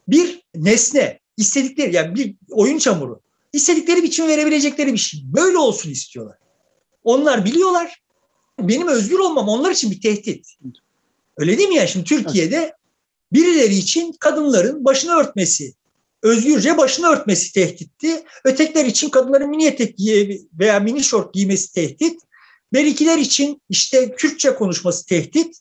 [0.07, 3.21] bir nesne, istedikleri yani bir oyun çamuru,
[3.53, 5.21] istedikleri biçim verebilecekleri bir şey.
[5.23, 6.37] Böyle olsun istiyorlar.
[7.03, 8.01] Onlar biliyorlar.
[8.59, 10.47] Benim özgür olmam onlar için bir tehdit.
[11.37, 11.87] Öyle değil mi ya?
[11.87, 12.73] Şimdi Türkiye'de
[13.33, 15.73] birileri için kadınların başını örtmesi,
[16.23, 18.23] özgürce başını örtmesi tehditti.
[18.45, 19.95] Ötekiler için kadınların mini etek
[20.59, 22.21] veya mini şort giymesi tehdit.
[22.73, 25.59] Berikiler için işte Kürtçe konuşması tehdit.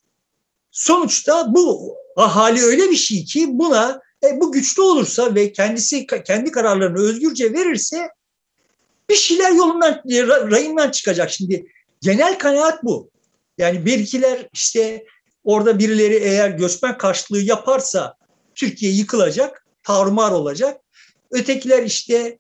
[0.71, 6.51] Sonuçta bu ahali öyle bir şey ki buna e, bu güçlü olursa ve kendisi kendi
[6.51, 8.09] kararlarını özgürce verirse
[9.11, 10.03] bir şeyler yolundan
[10.51, 11.31] rayından çıkacak.
[11.31, 11.67] Şimdi
[12.01, 13.11] genel kanaat bu.
[13.59, 15.05] Yani berikiler işte
[15.49, 18.15] orada birileri eğer göçmen karşılığı yaparsa
[18.55, 20.81] Türkiye yıkılacak, tarumar olacak.
[21.31, 22.39] Ötekiler işte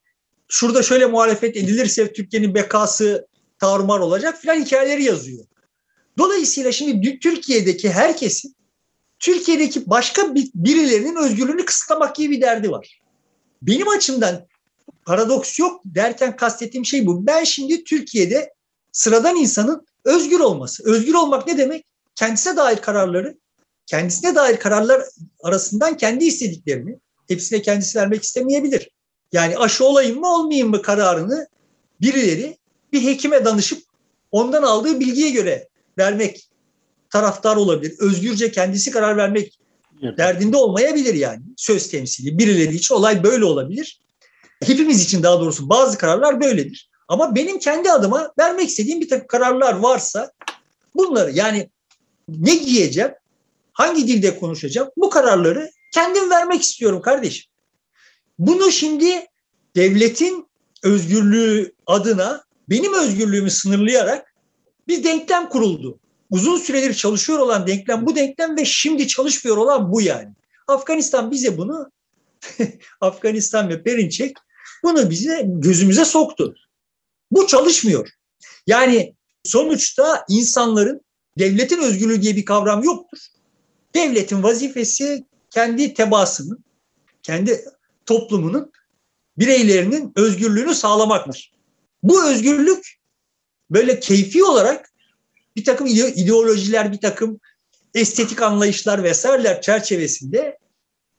[0.48, 3.26] şurada şöyle muhalefet edilirse Türkiye'nin bekası
[3.58, 5.44] tarumar olacak filan hikayeleri yazıyor.
[6.18, 8.56] Dolayısıyla şimdi Türkiye'deki herkesin
[9.18, 13.00] Türkiye'deki başka birilerinin özgürlüğünü kısıtlamak gibi bir derdi var.
[13.62, 14.46] Benim açımdan
[15.04, 17.26] paradoks yok derken kastettiğim şey bu.
[17.26, 18.54] Ben şimdi Türkiye'de
[18.92, 20.90] sıradan insanın özgür olması.
[20.90, 21.87] Özgür olmak ne demek?
[22.18, 23.38] Kendisine dair kararları,
[23.86, 25.02] kendisine dair kararlar
[25.42, 28.90] arasından kendi istediklerini hepsine kendisi vermek istemeyebilir.
[29.32, 31.48] Yani aşı olayım mı olmayayım mı kararını
[32.00, 32.58] birileri
[32.92, 33.82] bir hekime danışıp
[34.32, 36.48] ondan aldığı bilgiye göre vermek
[37.10, 37.94] taraftar olabilir.
[37.98, 39.58] Özgürce kendisi karar vermek
[40.02, 40.18] evet.
[40.18, 41.42] derdinde olmayabilir yani.
[41.56, 42.38] Söz temsili.
[42.38, 44.00] Birileri için olay böyle olabilir.
[44.64, 46.90] Hepimiz için daha doğrusu bazı kararlar böyledir.
[47.08, 50.32] Ama benim kendi adıma vermek istediğim bir takım kararlar varsa
[50.94, 51.70] bunları yani
[52.28, 53.10] ne giyeceğim,
[53.72, 57.50] hangi dilde konuşacağım bu kararları kendim vermek istiyorum kardeşim.
[58.38, 59.26] Bunu şimdi
[59.76, 60.48] devletin
[60.82, 64.34] özgürlüğü adına benim özgürlüğümü sınırlayarak
[64.88, 65.98] bir denklem kuruldu.
[66.30, 70.28] Uzun süredir çalışıyor olan denklem bu denklem ve şimdi çalışmıyor olan bu yani.
[70.66, 71.90] Afganistan bize bunu
[73.00, 74.36] Afganistan ve Perinçek
[74.84, 76.54] bunu bize gözümüze soktu.
[77.30, 78.08] Bu çalışmıyor.
[78.66, 79.14] Yani
[79.44, 81.00] sonuçta insanların
[81.38, 83.18] devletin özgürlüğü diye bir kavram yoktur.
[83.94, 86.64] Devletin vazifesi kendi tebaasının,
[87.22, 87.64] kendi
[88.06, 88.72] toplumunun
[89.38, 91.52] bireylerinin özgürlüğünü sağlamaktır.
[92.02, 92.98] Bu özgürlük
[93.70, 94.92] böyle keyfi olarak
[95.56, 97.40] bir takım ideolojiler, bir takım
[97.94, 100.58] estetik anlayışlar vesaireler çerçevesinde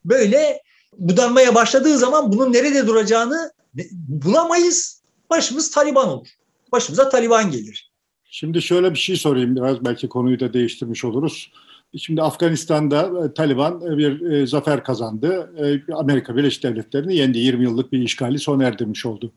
[0.05, 0.61] böyle
[0.97, 3.53] budanmaya başladığı zaman bunun nerede duracağını
[3.91, 5.01] bulamayız.
[5.29, 6.27] Başımız Taliban olur.
[6.71, 7.88] Başımıza Taliban gelir.
[8.31, 11.51] Şimdi şöyle bir şey sorayım biraz belki konuyu da değiştirmiş oluruz.
[11.97, 15.53] Şimdi Afganistan'da e, Taliban e, bir e, zafer kazandı.
[15.93, 17.37] Amerika Birleşik Devletleri'ni yendi.
[17.37, 19.31] 20 yıllık bir işgali sona erdirmiş oldu.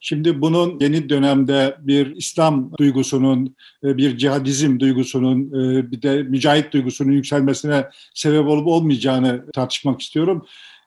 [0.00, 5.52] Şimdi bunun yeni dönemde bir İslam duygusunun, bir cihadizm duygusunun,
[5.92, 10.46] bir de mücahit duygusunun yükselmesine sebep olup olmayacağını tartışmak istiyorum.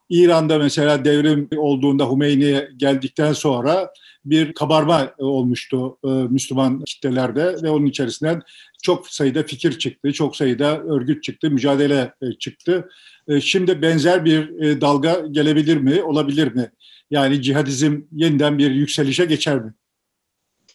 [0.10, 3.93] İran'da mesela devrim olduğunda Hümeyni geldikten sonra
[4.26, 8.41] bir kabarma olmuştu e, Müslüman kitlelerde ve onun içerisinden
[8.84, 12.89] çok sayıda fikir çıktı, çok sayıda örgüt çıktı, mücadele e, çıktı.
[13.28, 16.72] E, şimdi benzer bir e, dalga gelebilir mi, olabilir mi?
[17.12, 19.74] Yani cihadizm yeniden bir yükselişe geçer mi?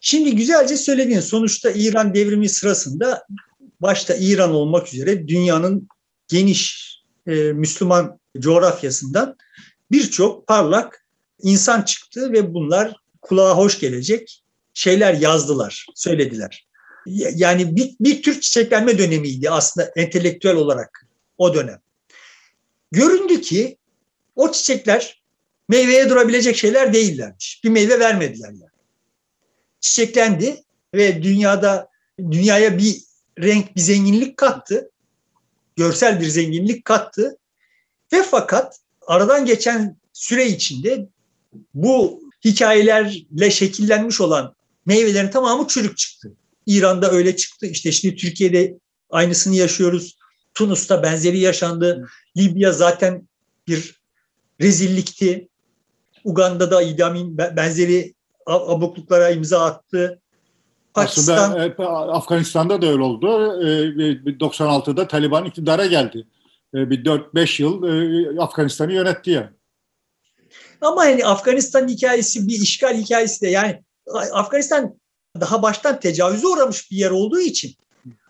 [0.00, 3.26] Şimdi güzelce söylediğin sonuçta İran devrimi sırasında
[3.80, 5.88] başta İran olmak üzere dünyanın
[6.28, 6.94] geniş
[7.26, 9.36] e, Müslüman coğrafyasından
[9.90, 11.06] birçok parlak
[11.42, 14.42] insan çıktı ve bunlar kulağa hoş gelecek
[14.74, 16.66] şeyler yazdılar, söylediler.
[17.34, 21.06] Yani bir, bir tür çiçeklenme dönemiydi aslında entelektüel olarak
[21.38, 21.80] o dönem.
[22.92, 23.78] Göründü ki
[24.36, 25.22] o çiçekler
[25.68, 27.60] meyveye durabilecek şeyler değillermiş.
[27.64, 28.70] Bir meyve vermediler yani.
[29.80, 30.62] Çiçeklendi
[30.94, 33.02] ve dünyada dünyaya bir
[33.38, 34.90] renk, bir zenginlik kattı.
[35.76, 37.36] Görsel bir zenginlik kattı.
[38.12, 41.08] Ve fakat aradan geçen süre içinde
[41.74, 44.54] bu hikayelerle şekillenmiş olan
[44.86, 46.32] meyvelerin tamamı çürük çıktı.
[46.66, 47.66] İran'da öyle çıktı.
[47.66, 48.78] İşte şimdi Türkiye'de
[49.10, 50.16] aynısını yaşıyoruz.
[50.54, 52.08] Tunus'ta benzeri yaşandı.
[52.36, 53.28] Libya zaten
[53.68, 54.00] bir
[54.60, 55.48] rezillikti.
[56.24, 58.14] Uganda'da Idi Amin benzeri
[58.46, 60.20] abukluklara imza attı.
[60.94, 63.26] Pakistan, Aslında Afganistan'da da öyle oldu.
[63.26, 66.26] 96'da e, Taliban iktidara geldi.
[66.74, 69.52] E, bir 4-5 yıl Afganistan'ı yönetti ya.
[70.80, 73.84] Ama hani Afganistan hikayesi bir işgal hikayesi de yani
[74.32, 75.00] Afganistan
[75.40, 77.74] daha baştan tecavüze uğramış bir yer olduğu için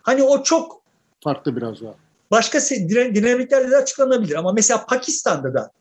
[0.01, 0.81] hani o çok
[1.23, 1.95] farklı biraz daha.
[2.31, 5.71] Başka dinamiklerle de açıklanabilir ama mesela Pakistan'da da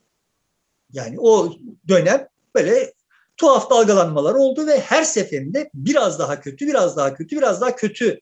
[0.93, 1.53] yani o
[1.89, 2.93] dönem böyle
[3.37, 8.21] tuhaf dalgalanmalar oldu ve her seferinde biraz daha kötü, biraz daha kötü, biraz daha kötü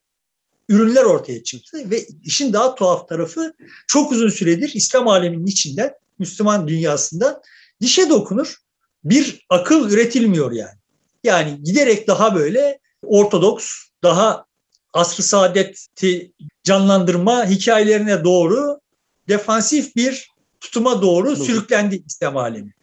[0.73, 3.55] ürünler ortaya çıktı ve işin daha tuhaf tarafı
[3.87, 7.43] çok uzun süredir İslam aleminin içinden, Müslüman dünyasında
[7.81, 8.57] dişe dokunur
[9.05, 10.79] bir akıl üretilmiyor yani.
[11.25, 13.67] Yani giderek daha böyle ortodoks,
[14.03, 14.47] daha
[14.93, 16.33] asr-ı saadeti
[16.65, 18.81] canlandırma hikayelerine doğru
[19.29, 20.29] defansif bir
[20.61, 21.45] tutuma doğru Doğru.
[21.45, 22.75] sürüklendi İslam alemi.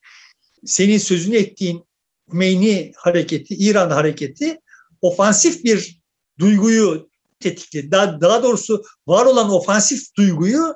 [0.66, 1.84] Senin sözünü ettiğin
[2.32, 4.60] Hümeyni hareketi, İran hareketi
[5.02, 6.00] ofansif bir
[6.40, 7.09] duyguyu
[7.40, 7.92] tetikledi.
[7.92, 10.76] Daha, daha doğrusu var olan ofansif duyguyu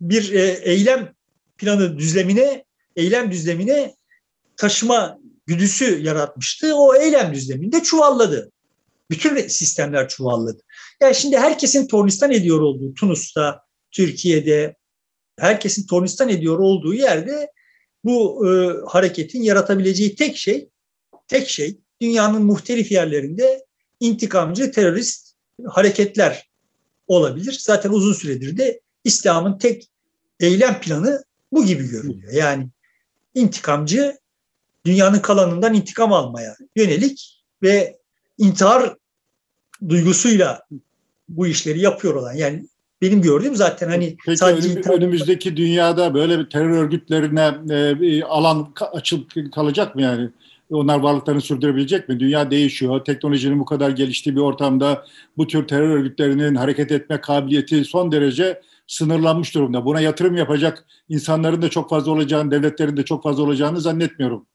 [0.00, 1.14] bir e, eylem
[1.58, 2.64] planı düzlemine,
[2.96, 3.94] eylem düzlemine
[4.56, 6.74] taşıma güdüsü yaratmıştı.
[6.74, 8.52] O eylem düzleminde çuvalladı.
[9.10, 10.62] Bütün sistemler çuvalladı.
[11.00, 14.76] Yani şimdi herkesin tornistan ediyor olduğu Tunus'ta, Türkiye'de,
[15.38, 17.50] herkesin tornistan ediyor olduğu yerde
[18.04, 18.50] bu e,
[18.86, 20.68] hareketin yaratabileceği tek şey,
[21.28, 23.64] tek şey dünyanın muhtelif yerlerinde
[24.00, 25.25] intikamcı terörist
[25.64, 26.48] hareketler
[27.06, 27.58] olabilir.
[27.60, 29.88] Zaten uzun süredir de İslam'ın tek
[30.40, 32.32] eylem planı bu gibi görünüyor.
[32.32, 32.68] Yani
[33.34, 34.18] intikamcı
[34.86, 37.96] dünyanın kalanından intikam almaya yönelik ve
[38.38, 38.96] intihar
[39.88, 40.62] duygusuyla
[41.28, 42.66] bu işleri yapıyor olan yani
[43.02, 48.74] benim gördüğüm zaten hani Peki sadece önüm, önümüzdeki dünyada böyle bir terör örgütlerine e, alan
[48.92, 50.30] açılıp kalacak mı yani?
[50.70, 52.20] Onlar varlıklarını sürdürebilecek mi?
[52.20, 53.04] Dünya değişiyor.
[53.04, 55.04] Teknolojinin bu kadar geliştiği bir ortamda
[55.36, 59.84] bu tür terör örgütlerinin hareket etme kabiliyeti son derece sınırlanmış durumda.
[59.84, 64.46] Buna yatırım yapacak insanların da çok fazla olacağını, devletlerin de çok fazla olacağını zannetmiyorum.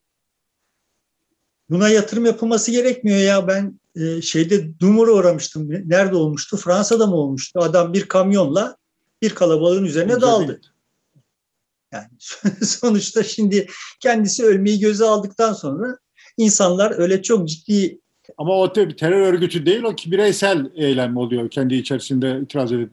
[1.69, 3.47] Buna yatırım yapılması gerekmiyor ya.
[3.47, 5.69] Ben e, şeyde Dumur'a uğramıştım.
[5.89, 6.57] Nerede olmuştu?
[6.57, 7.59] Fransa'da mı olmuştu?
[7.59, 8.77] Adam bir kamyonla
[9.21, 10.47] bir kalabalığın üzerine Güzel daldı.
[10.47, 10.71] Değil.
[11.91, 12.07] Yani
[12.65, 13.67] sonuçta şimdi
[13.99, 15.97] kendisi ölmeyi göze aldıktan sonra
[16.37, 18.01] insanlar öyle çok ciddi
[18.37, 22.91] ama o bir terör örgütü değil o ki bireysel eylem oluyor kendi içerisinde itiraz edip.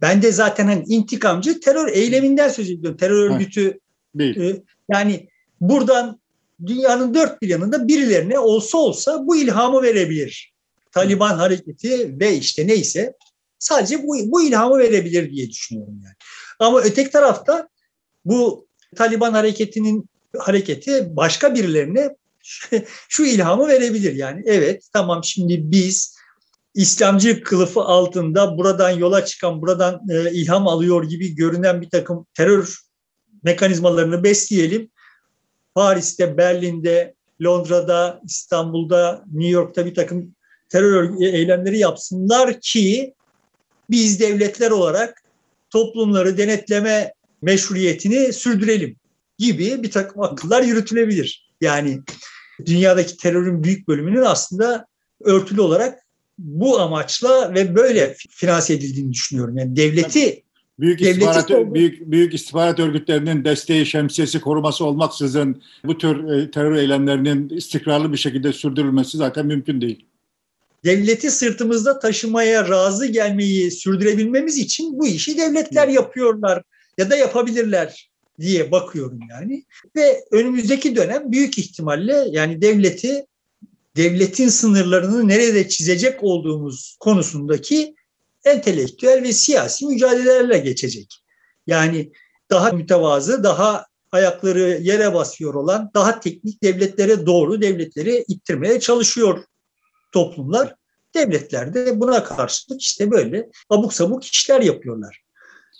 [0.00, 2.96] Ben de zaten hani intikamcı terör eyleminden söz ediyorum.
[2.96, 3.78] Terör örgütü
[4.14, 4.40] değil.
[4.40, 5.28] E, yani
[5.60, 6.20] buradan
[6.66, 10.52] dünyanın dört bir yanında birilerine olsa olsa bu ilhamı verebilir.
[10.92, 13.12] Taliban hareketi ve işte neyse
[13.58, 16.14] sadece bu, bu ilhamı verebilir diye düşünüyorum yani.
[16.58, 17.68] Ama öteki tarafta
[18.24, 22.16] bu Taliban hareketinin hareketi başka birilerine
[23.08, 24.42] şu ilhamı verebilir yani.
[24.46, 26.18] Evet tamam şimdi biz
[26.74, 32.76] İslamcı kılıfı altında buradan yola çıkan, buradan e, ilham alıyor gibi görünen bir takım terör
[33.42, 34.90] mekanizmalarını besleyelim.
[35.74, 40.34] Paris'te, Berlin'de, Londra'da, İstanbul'da, New York'ta bir takım
[40.68, 43.14] terör eylemleri yapsınlar ki
[43.90, 45.22] biz devletler olarak
[45.70, 48.96] toplumları denetleme meşruiyetini sürdürelim
[49.38, 51.48] gibi bir takım akıllar yürütülebilir.
[51.60, 52.00] Yani
[52.66, 54.86] dünyadaki terörün büyük bölümünün aslında
[55.24, 55.98] örtülü olarak
[56.38, 59.58] bu amaçla ve böyle finanse edildiğini düşünüyorum.
[59.58, 60.42] Yani devleti
[60.80, 67.48] Büyük istihbarat, büyük, büyük istihbarat örgütlerinin desteği, şemsiyesi, koruması olmaksızın bu tür e, terör eylemlerinin
[67.48, 70.06] istikrarlı bir şekilde sürdürülmesi zaten mümkün değil.
[70.84, 76.62] Devleti sırtımızda taşımaya razı gelmeyi sürdürebilmemiz için bu işi devletler yapıyorlar
[76.98, 79.64] ya da yapabilirler diye bakıyorum yani.
[79.96, 83.26] Ve önümüzdeki dönem büyük ihtimalle yani devleti
[83.96, 87.94] devletin sınırlarını nerede çizecek olduğumuz konusundaki
[88.44, 91.24] entelektüel ve siyasi mücadelelerle geçecek.
[91.66, 92.12] Yani
[92.50, 99.44] daha mütevazı, daha ayakları yere basıyor olan, daha teknik devletlere doğru devletleri ittirmeye çalışıyor
[100.12, 100.74] toplumlar.
[101.14, 105.22] Devletler de buna karşılık işte böyle abuk sabuk işler yapıyorlar.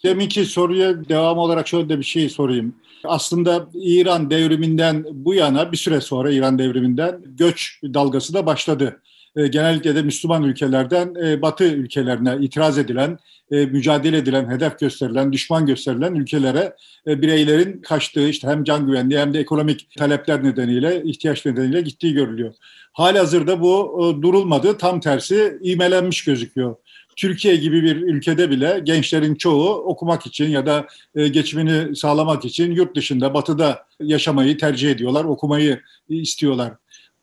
[0.04, 2.74] Deminki soruya devam olarak şöyle bir şey sorayım.
[3.04, 9.00] Aslında İran devriminden bu yana bir süre sonra İran devriminden göç dalgası da başladı.
[9.36, 13.18] E, genellikle de Müslüman ülkelerden e, Batı ülkelerine itiraz edilen,
[13.50, 19.34] e, mücadele edilen, hedef gösterilen, düşman gösterilen ülkelere bireylerin kaçtığı işte hem can güvenliği hem
[19.34, 22.54] de ekonomik talepler nedeniyle, ihtiyaç nedeniyle gittiği görülüyor.
[22.92, 26.76] Halihazırda bu durulmadı, tam tersi imelenmiş gözüküyor.
[27.18, 32.96] Türkiye gibi bir ülkede bile gençlerin çoğu okumak için ya da geçimini sağlamak için yurt
[32.96, 36.72] dışında, batıda yaşamayı tercih ediyorlar, okumayı istiyorlar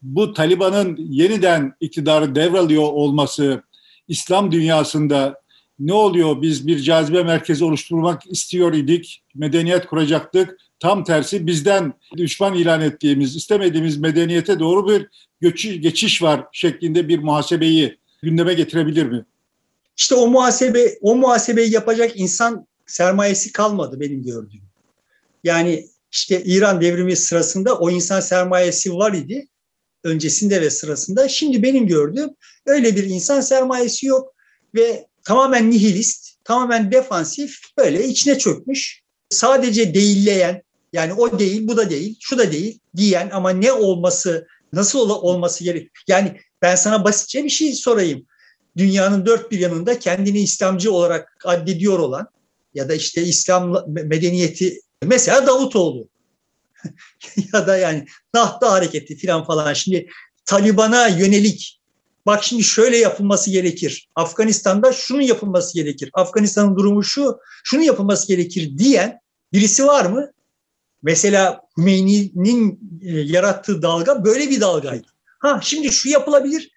[0.06, 3.64] bu Taliban'ın yeniden iktidarı devralıyor olması
[4.08, 5.42] İslam dünyasında
[5.80, 10.58] ne oluyor biz bir cazibe merkezi oluşturmak istiyor idik, medeniyet kuracaktık.
[10.80, 15.08] Tam tersi bizden düşman ilan ettiğimiz, istemediğimiz medeniyete doğru bir
[15.82, 19.26] geçiş var şeklinde bir muhasebeyi gündeme getirebilir mi?
[19.98, 24.62] İşte o muhasebe, o muhasebeyi yapacak insan sermayesi kalmadı benim gördüğüm.
[25.44, 29.48] Yani işte İran devrimi sırasında o insan sermayesi var idi
[30.04, 31.28] öncesinde ve sırasında.
[31.28, 32.30] Şimdi benim gördüğüm
[32.66, 34.36] öyle bir insan sermayesi yok
[34.76, 39.02] ve tamamen nihilist, tamamen defansif böyle içine çökmüş.
[39.30, 40.62] Sadece değilleyen
[40.94, 45.64] yani o değil, bu da değil, şu da değil diyen ama ne olması, nasıl olması
[45.64, 45.92] gerek?
[46.08, 48.26] Yani ben sana basitçe bir şey sorayım.
[48.78, 52.28] Dünyanın dört bir yanında kendini İslamcı olarak addediyor olan
[52.73, 56.07] ya da işte İslam medeniyeti mesela Davutoğlu
[57.53, 59.73] ya da yani Nahta hareketi falan falan.
[59.73, 60.09] Şimdi
[60.45, 61.80] Taliban'a yönelik
[62.26, 64.09] bak şimdi şöyle yapılması gerekir.
[64.15, 66.09] Afganistan'da şunun yapılması gerekir.
[66.13, 69.19] Afganistan'ın durumu şu, şunu yapılması gerekir diyen
[69.53, 70.32] birisi var mı?
[71.03, 75.07] Mesela Hümeyni'nin e, yarattığı dalga böyle bir dalgaydı.
[75.39, 76.74] Ha şimdi şu yapılabilir.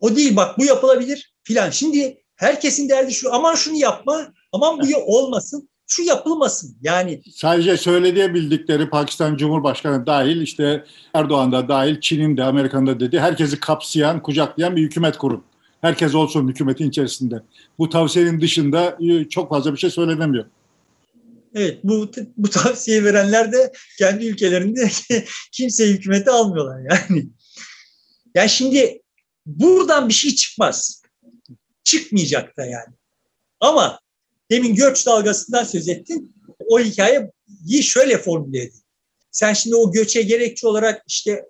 [0.00, 1.70] O değil bak bu yapılabilir filan.
[1.70, 5.68] Şimdi herkesin derdi şu aman şunu yapma, aman bu olmasın.
[5.86, 6.76] şu yapılmasın.
[6.82, 10.84] Yani sadece söylediği bildikleri Pakistan Cumhurbaşkanı dahil işte
[11.14, 15.44] Erdoğan da dahil Çin'in de Amerika'nın da dedi herkesi kapsayan, kucaklayan bir hükümet kurun.
[15.80, 17.42] Herkes olsun hükümetin içerisinde.
[17.78, 20.44] Bu tavsiyenin dışında e, çok fazla bir şey söylenemiyor.
[21.54, 24.90] Evet bu bu tavsiye verenler de kendi ülkelerinde
[25.52, 27.26] kimse hükümete almıyorlar yani.
[28.34, 28.99] Yani şimdi
[29.58, 31.02] buradan bir şey çıkmaz.
[31.84, 32.94] Çıkmayacak da yani.
[33.60, 34.00] Ama
[34.50, 36.34] demin göç dalgasından söz ettin.
[36.68, 38.82] O hikayeyi şöyle formüle edin.
[39.30, 41.44] Sen şimdi o göçe gerekçe olarak işte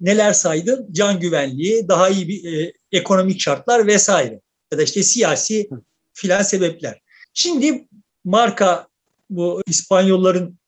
[0.00, 0.88] neler saydın?
[0.92, 4.40] Can güvenliği, daha iyi bir e, ekonomik şartlar vesaire.
[4.72, 5.68] Ya da işte siyasi
[6.14, 7.00] filan sebepler.
[7.34, 7.88] Şimdi
[8.24, 8.88] marka
[9.30, 10.58] bu İspanyolların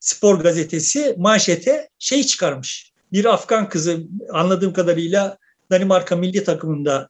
[0.00, 2.92] spor gazetesi manşete şey çıkarmış.
[3.12, 5.38] Bir Afgan kızı anladığım kadarıyla
[5.70, 7.08] Danimarka milli takımında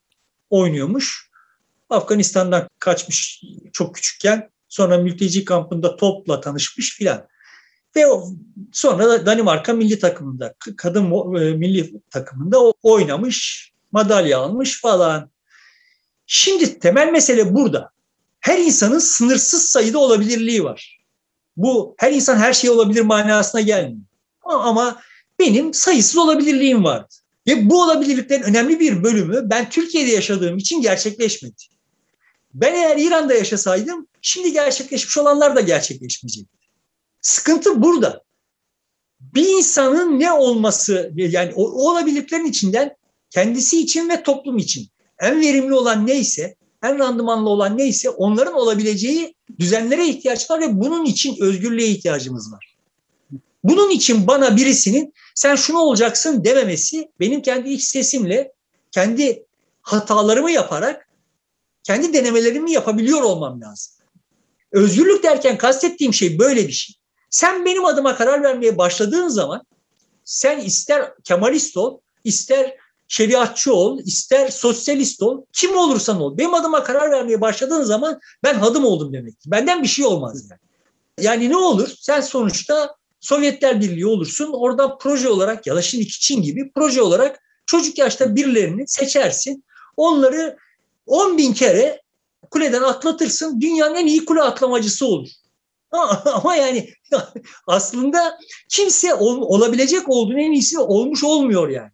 [0.50, 1.30] oynuyormuş.
[1.90, 3.42] Afganistan'dan kaçmış
[3.72, 4.50] çok küçükken.
[4.68, 7.26] Sonra mülteci kampında topla tanışmış filan.
[7.96, 8.04] Ve
[8.72, 15.30] sonra da Danimarka milli takımında, kadın e, milli takımında oynamış, madalya almış falan.
[16.26, 17.90] Şimdi temel mesele burada.
[18.40, 21.00] Her insanın sınırsız sayıda olabilirliği var.
[21.56, 24.06] Bu her insan her şey olabilir manasına gelmiyor.
[24.44, 25.00] Ama
[25.38, 27.14] benim sayısız olabilirliğim vardı.
[27.46, 31.62] Ve bu olabilirliklerin önemli bir bölümü ben Türkiye'de yaşadığım için gerçekleşmedi.
[32.54, 36.56] Ben eğer İran'da yaşasaydım şimdi gerçekleşmiş olanlar da gerçekleşmeyecekti.
[37.20, 38.22] Sıkıntı burada.
[39.20, 42.96] Bir insanın ne olması yani o, olabilirliklerin içinden
[43.30, 44.88] kendisi için ve toplum için
[45.20, 51.04] en verimli olan neyse, en randımanlı olan neyse onların olabileceği düzenlere ihtiyaç var ve bunun
[51.04, 52.76] için özgürlüğe ihtiyacımız var.
[53.64, 58.52] Bunun için bana birisinin sen şunu olacaksın dememesi benim kendi iç sesimle,
[58.90, 59.46] kendi
[59.82, 61.08] hatalarımı yaparak
[61.82, 63.92] kendi denemelerimi yapabiliyor olmam lazım.
[64.72, 66.96] Özgürlük derken kastettiğim şey böyle bir şey.
[67.30, 69.62] Sen benim adıma karar vermeye başladığın zaman
[70.24, 72.76] sen ister Kemalist ol, ister
[73.08, 76.38] şeriatçı ol, ister sosyalist ol, kim olursan ol.
[76.38, 79.34] Benim adıma karar vermeye başladığın zaman ben hadım oldum demek.
[79.46, 80.60] Benden bir şey olmaz yani.
[81.20, 81.88] Yani ne olur?
[82.00, 84.50] Sen sonuçta Sovyetler Birliği olursun.
[84.52, 89.64] Orada proje olarak ya da şimdi Çin gibi proje olarak çocuk yaşta birilerini seçersin.
[89.96, 90.56] Onları
[91.06, 92.02] 10 bin kere
[92.50, 93.60] kuleden atlatırsın.
[93.60, 95.28] Dünyanın en iyi kule atlamacısı olur.
[96.24, 96.90] Ama yani
[97.66, 98.38] aslında
[98.68, 101.90] kimse ol, olabilecek olduğunu en iyisi olmuş olmuyor yani.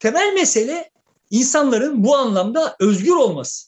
[0.00, 0.90] Temel mesele
[1.30, 3.66] insanların bu anlamda özgür olması.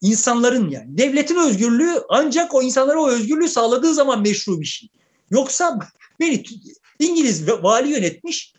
[0.00, 0.98] İnsanların yani.
[0.98, 4.88] Devletin özgürlüğü ancak o insanlara o özgürlüğü sağladığı zaman meşru bir şey.
[5.30, 5.78] Yoksa
[6.20, 6.42] beni
[6.98, 8.52] İngiliz vali yönetmiş,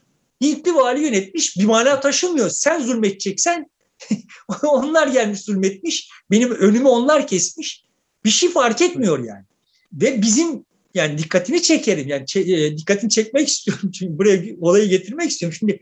[0.44, 2.50] Hintli vali yönetmiş bir mana taşımıyor.
[2.50, 3.66] Sen zulmedeceksen
[4.64, 6.10] onlar gelmiş zulmetmiş.
[6.32, 7.86] Benim önümü onlar kesmiş.
[8.26, 9.46] Bir şey fark etmiyor yani.
[9.94, 12.08] Ve bizim yani dikkatini çekerim.
[12.08, 13.92] Yani e, dikkatini çekmek istiyorum.
[13.92, 15.58] Çünkü buraya olayı getirmek istiyorum.
[15.60, 15.82] Şimdi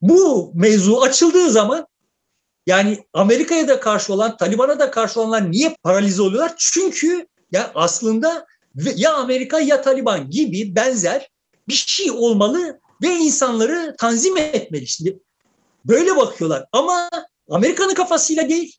[0.00, 1.86] bu mevzu açıldığı zaman
[2.66, 6.54] yani Amerika'ya da karşı olan, Taliban'a da karşı olanlar niye paralize oluyorlar?
[6.58, 8.46] Çünkü ya aslında
[8.96, 11.30] ya Amerika ya Taliban gibi benzer
[11.68, 14.86] bir şey olmalı ve insanları tanzim etmeli.
[14.86, 15.18] Şimdi
[15.84, 17.10] böyle bakıyorlar ama
[17.50, 18.76] Amerika'nın kafasıyla değil,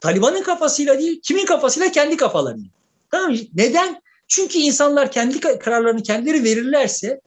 [0.00, 2.70] Taliban'ın kafasıyla değil, kimin kafasıyla kendi kafalarıyla.
[3.10, 4.02] Tamam Neden?
[4.28, 7.20] Çünkü insanlar kendi kararlarını kendileri verirlerse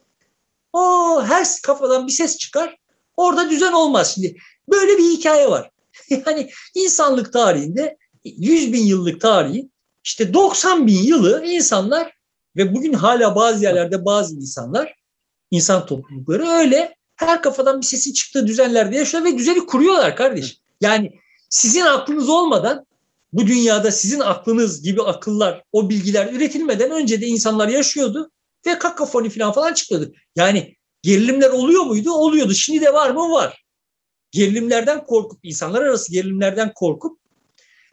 [0.73, 2.77] o her kafadan bir ses çıkar.
[3.17, 4.13] Orada düzen olmaz.
[4.15, 4.35] Şimdi
[4.71, 5.71] böyle bir hikaye var.
[6.09, 9.69] yani insanlık tarihinde 100 bin yıllık tarihi
[10.03, 12.13] işte 90 bin yılı insanlar
[12.55, 14.95] ve bugün hala bazı yerlerde bazı insanlar,
[15.51, 20.57] insan toplulukları öyle her kafadan bir sesin çıktığı düzenlerde yaşıyor ve düzeni kuruyorlar kardeş.
[20.81, 21.11] Yani
[21.49, 22.85] sizin aklınız olmadan
[23.33, 28.31] bu dünyada sizin aklınız gibi akıllar, o bilgiler üretilmeden önce de insanlar yaşıyordu
[28.65, 30.13] ve kakafoni falan falan çıkıyordu.
[30.35, 32.11] Yani gerilimler oluyor muydu?
[32.11, 32.53] Oluyordu.
[32.53, 33.31] Şimdi de var mı?
[33.31, 33.63] Var.
[34.31, 37.19] Gerilimlerden korkup, insanlar arası gerilimlerden korkup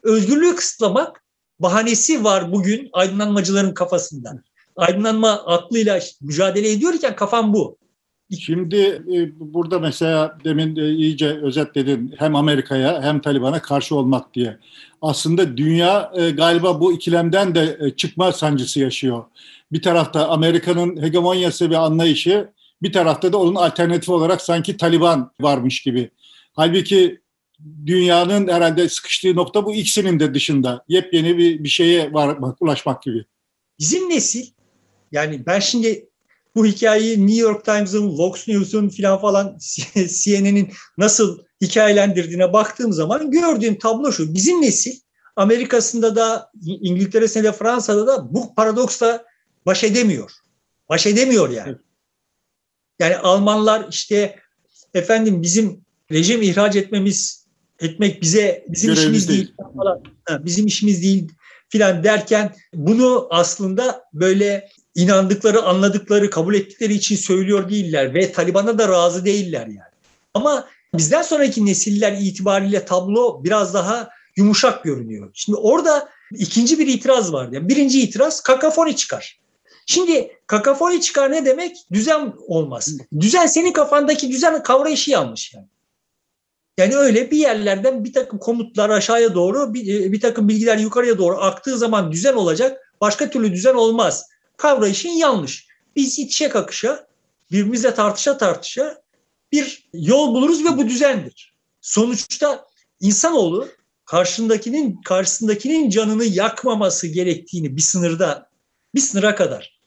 [0.03, 1.25] özgürlüğü kısıtlamak
[1.61, 4.43] bahanesi var bugün aydınlanmacıların kafasında.
[4.77, 7.81] Aydınlanma aklıyla mücadele ediyorken kafam bu.
[8.39, 8.77] Şimdi
[9.15, 14.59] e, burada mesela demin de iyice özetledin hem Amerika'ya hem Taliban'a karşı olmak diye.
[15.03, 19.25] Aslında dünya e, galiba bu ikilemden de e, çıkma sancısı yaşıyor.
[19.73, 22.49] Bir tarafta Amerika'nın hegemonyası ve anlayışı,
[22.83, 26.11] bir tarafta da onun alternatifi olarak sanki Taliban varmış gibi.
[26.53, 27.21] Halbuki
[27.87, 30.85] dünyanın herhalde sıkıştığı nokta bu ikisinin de dışında.
[30.89, 33.25] Yepyeni bir, bir şeye varmak, ulaşmak gibi.
[33.79, 34.47] Bizim nesil
[35.13, 36.09] yani ben şimdi
[36.55, 39.59] bu hikayeyi New York Times'ın, Fox News'un filan falan
[39.95, 44.35] CNN'in nasıl hikayelendirdiğine baktığım zaman gördüğüm tablo şu.
[44.35, 45.01] Bizim nesil
[45.37, 49.25] Amerika'sında da İngiltere'sinde de Fransa'da da bu paradoksla
[49.67, 50.31] baş edemiyor.
[50.89, 51.77] Baş edemiyor yani.
[52.99, 54.37] Yani Almanlar işte
[54.95, 57.39] efendim bizim rejim ihraç etmemiz
[57.81, 60.03] etmek bize bizim Görevimiz işimiz değil, değil falan.
[60.24, 61.28] Ha, bizim işimiz değil
[61.68, 68.89] filan derken bunu aslında böyle inandıkları, anladıkları, kabul ettikleri için söylüyor değiller ve Taliban'a da
[68.89, 69.91] razı değiller yani.
[70.35, 75.31] Ama bizden sonraki nesiller itibariyle tablo biraz daha yumuşak görünüyor.
[75.35, 77.49] Şimdi orada ikinci bir itiraz var.
[77.53, 79.41] Yani birinci itiraz kakafoni çıkar.
[79.87, 81.76] Şimdi kakafoni çıkar ne demek?
[81.93, 82.97] Düzen olmaz.
[83.20, 85.66] Düzen senin kafandaki düzen kavrayışı yanlış yani.
[86.81, 91.37] Yani öyle bir yerlerden bir takım komutlar aşağıya doğru, bir, bir takım bilgiler yukarıya doğru
[91.39, 92.95] aktığı zaman düzen olacak.
[93.01, 94.26] Başka türlü düzen olmaz.
[94.57, 95.66] Kavrayışın yanlış.
[95.97, 97.07] Biz itişe kakışa,
[97.53, 99.03] birbirimizle tartışa tartışa
[99.53, 101.55] bir yol buluruz ve bu düzendir.
[101.81, 102.66] Sonuçta
[103.01, 103.68] insanoğlu
[104.05, 108.51] karşındakinin karşısındakinin canını yakmaması gerektiğini bir sınırda
[108.95, 109.81] bir sınıra kadar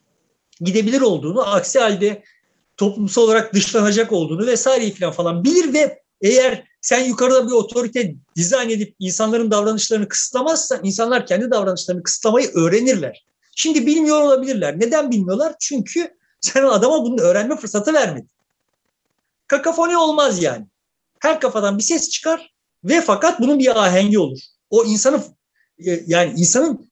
[0.62, 2.24] gidebilir olduğunu aksi halde
[2.78, 8.96] toplumsal olarak dışlanacak olduğunu vesaire falan bilir ve eğer sen yukarıda bir otorite dizayn edip
[9.00, 13.26] insanların davranışlarını kısıtlamazsan insanlar kendi davranışlarını kısıtlamayı öğrenirler.
[13.56, 14.80] Şimdi bilmiyor olabilirler.
[14.80, 15.56] Neden bilmiyorlar?
[15.60, 18.30] Çünkü sen adama bunu öğrenme fırsatı vermedin.
[19.48, 20.68] Kakafoni olmaz yani.
[21.20, 22.54] Her kafadan bir ses çıkar
[22.84, 24.40] ve fakat bunun bir ahengi olur.
[24.70, 25.24] O insanın
[25.86, 26.92] e, yani insanın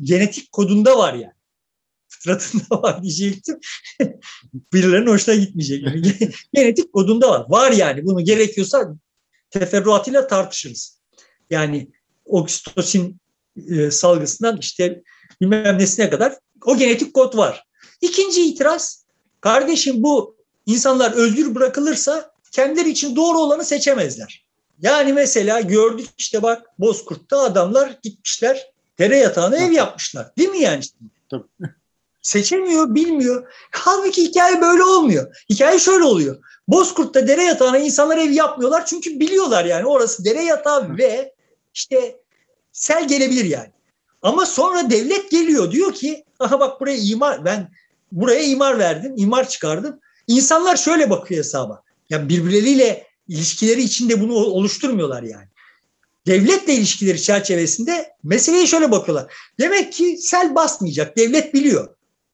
[0.00, 1.32] genetik kodunda var yani.
[2.08, 3.58] Fıtratında var diyecektim.
[4.72, 5.84] Birilerinin hoşuna gitmeyecek.
[6.54, 7.46] Genetik kodunda var.
[7.48, 8.06] Var yani.
[8.06, 8.94] Bunu gerekiyorsa
[9.50, 10.98] teferruatıyla tartışırız.
[11.50, 11.90] Yani
[12.24, 13.20] oksitosin
[13.70, 15.02] e, salgısından işte
[15.40, 17.64] bilmem nesine kadar o genetik kod var.
[18.00, 19.04] İkinci itiraz,
[19.40, 20.36] kardeşim bu
[20.66, 24.48] insanlar özgür bırakılırsa kendileri için doğru olanı seçemezler.
[24.82, 30.36] Yani mesela gördük işte bak Bozkurt'ta adamlar gitmişler dere yatağına ev yapmışlar.
[30.38, 30.82] Değil mi yani?
[31.30, 31.44] Tabii.
[32.22, 33.52] Seçemiyor, bilmiyor.
[33.70, 35.44] Halbuki hikaye böyle olmuyor.
[35.50, 36.36] Hikaye şöyle oluyor.
[36.68, 41.34] Bozkurt'ta dere yatağına insanlar ev yapmıyorlar çünkü biliyorlar yani orası dere yatağı ve
[41.74, 42.16] işte
[42.72, 43.70] sel gelebilir yani.
[44.22, 47.70] Ama sonra devlet geliyor diyor ki aha bak buraya imar ben
[48.12, 50.00] buraya imar verdim, imar çıkardım.
[50.26, 51.82] İnsanlar şöyle bakıyor hesaba.
[52.10, 55.48] Ya birbirleriyle ilişkileri içinde bunu oluşturmuyorlar yani.
[56.26, 59.32] Devletle ilişkileri çerçevesinde meseleye şöyle bakıyorlar.
[59.60, 61.16] Demek ki sel basmayacak.
[61.16, 61.88] Devlet biliyor.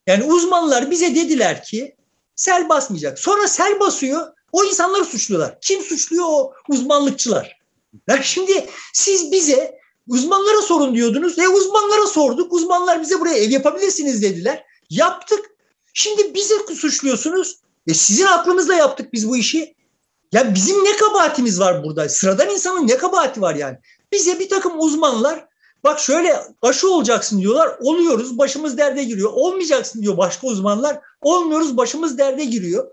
[0.07, 1.97] Yani uzmanlar bize dediler ki
[2.37, 3.19] sel basmayacak.
[3.19, 4.27] Sonra sel basıyor.
[4.53, 5.59] O insanları suçluyorlar.
[5.61, 6.25] Kim suçluyor?
[6.29, 7.61] O uzmanlıkçılar.
[8.09, 9.79] Yani şimdi siz bize
[10.09, 11.39] uzmanlara sorun diyordunuz.
[11.39, 12.53] E uzmanlara sorduk.
[12.53, 14.65] Uzmanlar bize buraya ev yapabilirsiniz dediler.
[14.91, 15.51] Yaptık.
[15.95, 17.57] Şimdi bize suçluyorsunuz.
[17.87, 19.75] E sizin aklınızla yaptık biz bu işi.
[20.33, 22.09] Ya bizim ne kabahatimiz var burada?
[22.09, 23.79] Sıradan insanın ne kabahati var yani?
[24.13, 25.49] Bize bir takım uzmanlar
[25.85, 27.77] bak şöyle aşı olacaksın diyorlar.
[27.81, 29.31] Oluyoruz başımız derde giriyor.
[29.35, 31.01] Olmayacaksın diyor başka uzmanlar.
[31.21, 32.91] Olmuyoruz başımız derde giriyor.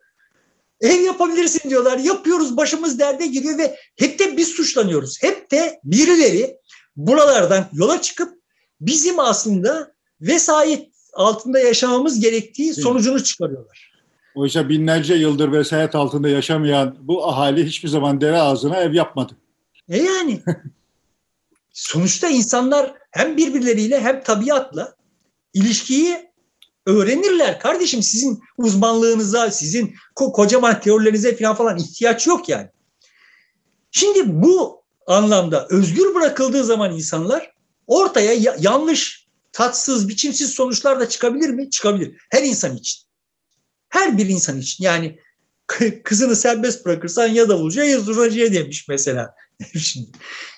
[0.81, 1.97] Ev yapabilirsin diyorlar.
[1.97, 5.23] Yapıyoruz başımız derde giriyor ve hep de biz suçlanıyoruz.
[5.23, 6.57] Hep de birileri
[6.95, 8.33] buralardan yola çıkıp
[8.81, 13.91] bizim aslında vesayet altında yaşamamız gerektiği sonucunu çıkarıyorlar.
[14.35, 19.33] Oysa binlerce yıldır vesayet altında yaşamayan bu ahali hiçbir zaman dere ağzına ev yapmadı.
[19.89, 20.41] E yani
[21.81, 24.95] sonuçta insanlar hem birbirleriyle hem tabiatla
[25.53, 26.31] ilişkiyi
[26.85, 27.59] öğrenirler.
[27.59, 32.69] Kardeşim sizin uzmanlığınıza, sizin ko- kocaman teorilerinize falan falan ihtiyaç yok yani.
[33.91, 37.53] Şimdi bu anlamda özgür bırakıldığı zaman insanlar
[37.87, 41.69] ortaya ya- yanlış, tatsız, biçimsiz sonuçlar da çıkabilir mi?
[41.69, 42.15] Çıkabilir.
[42.29, 43.01] Her insan için.
[43.89, 44.83] Her bir insan için.
[44.83, 45.19] Yani
[46.03, 49.35] kızını serbest bırakırsan ya davulcuya ya zurnacıya demiş mesela.
[49.79, 50.09] Şimdi.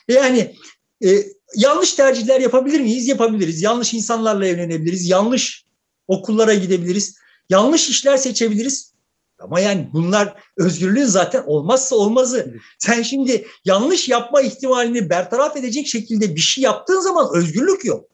[0.07, 0.55] Yani
[1.03, 1.23] e,
[1.55, 3.07] yanlış tercihler yapabilir miyiz?
[3.07, 3.61] Yapabiliriz.
[3.61, 5.09] Yanlış insanlarla evlenebiliriz.
[5.09, 5.65] Yanlış
[6.07, 7.15] okullara gidebiliriz.
[7.49, 8.93] Yanlış işler seçebiliriz.
[9.39, 12.53] Ama yani bunlar özgürlüğün zaten olmazsa olmazı.
[12.79, 18.05] Sen şimdi yanlış yapma ihtimalini bertaraf edecek şekilde bir şey yaptığın zaman özgürlük yok.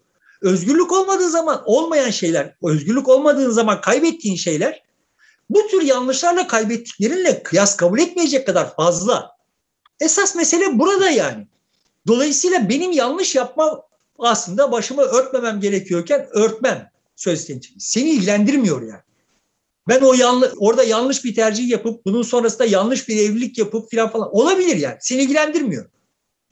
[0.41, 4.83] Özgürlük olmadığı zaman olmayan şeyler, özgürlük olmadığın zaman kaybettiğin şeyler
[5.49, 9.31] bu tür yanlışlarla kaybettiklerinle kıyas kabul etmeyecek kadar fazla.
[9.99, 11.47] Esas mesele burada yani.
[12.09, 13.81] Dolayısıyla benim yanlış yapmam
[14.19, 17.75] aslında başımı örtmemem gerekiyorken örtmem söz temsil.
[17.79, 19.01] Seni ilgilendirmiyor yani.
[19.87, 24.11] Ben o yanlış, orada yanlış bir tercih yapıp bunun sonrasında yanlış bir evlilik yapıp filan
[24.11, 24.97] falan olabilir yani.
[24.99, 25.89] Seni ilgilendirmiyor.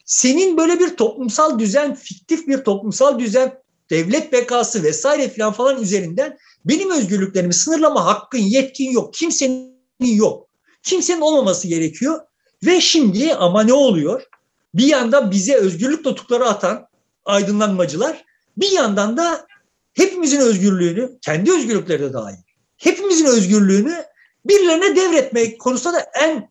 [0.04, 6.38] Senin böyle bir toplumsal düzen, fiktif bir toplumsal düzen, devlet bekası vesaire filan falan üzerinden
[6.64, 9.14] benim özgürlüklerimi sınırlama hakkın, yetkin yok.
[9.14, 10.48] Kimsenin yok.
[10.82, 12.20] Kimsenin olmaması gerekiyor.
[12.66, 14.22] Ve şimdi ama ne oluyor?
[14.74, 16.88] Bir yanda bize özgürlük notukları atan
[17.24, 18.24] aydınlanmacılar
[18.56, 19.46] bir yandan da
[19.94, 22.36] hepimizin özgürlüğünü, kendi özgürlükleri de dahil,
[22.76, 24.04] hepimizin özgürlüğünü
[24.44, 26.50] birilerine devretmek konusunda da en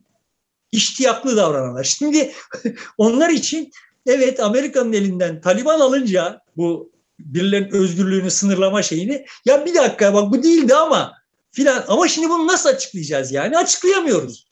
[0.72, 1.84] iştiyaklı davrananlar.
[1.84, 2.32] Şimdi
[2.98, 3.70] onlar için
[4.06, 10.42] evet Amerika'nın elinden Taliban alınca bu birilerinin özgürlüğünü sınırlama şeyini ya bir dakika bak bu
[10.42, 11.12] değildi ama
[11.50, 14.47] filan ama şimdi bunu nasıl açıklayacağız yani açıklayamıyoruz.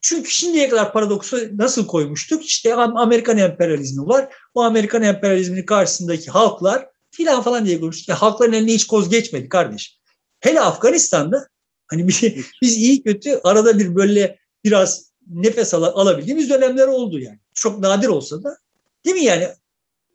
[0.00, 2.44] Çünkü şimdiye kadar paradoksu nasıl koymuştuk?
[2.44, 4.28] İşte Amerikan emperyalizmi var.
[4.54, 8.08] O Amerikan emperyalizminin karşısındaki halklar filan falan diye konuştuk.
[8.08, 10.00] Ya halkların eline hiç koz geçmedi kardeş.
[10.40, 11.48] Hele Afganistan'da
[11.86, 17.38] hani bir, biz iyi kötü arada bir böyle biraz nefes al alabildiğimiz dönemler oldu yani.
[17.54, 18.56] Çok nadir olsa da
[19.04, 19.48] değil mi yani?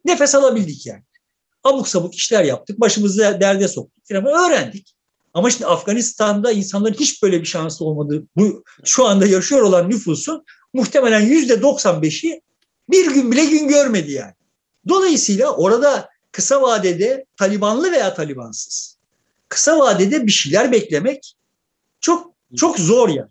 [0.06, 1.04] Nefes alabildik yani.
[1.64, 2.80] Abuk sabuk işler yaptık.
[2.80, 4.04] Başımızı derde soktuk.
[4.08, 4.95] Falan öğrendik.
[5.36, 10.46] Ama şimdi Afganistan'da insanların hiç böyle bir şansı olmadığı, bu şu anda yaşıyor olan nüfusun
[10.74, 12.42] muhtemelen yüzde 95'i
[12.90, 14.34] bir gün bile gün görmedi yani.
[14.88, 18.98] Dolayısıyla orada kısa vadede Talibanlı veya Talibansız
[19.50, 21.36] kısa vadede bir şeyler beklemek
[22.02, 23.30] çok çok zor yani.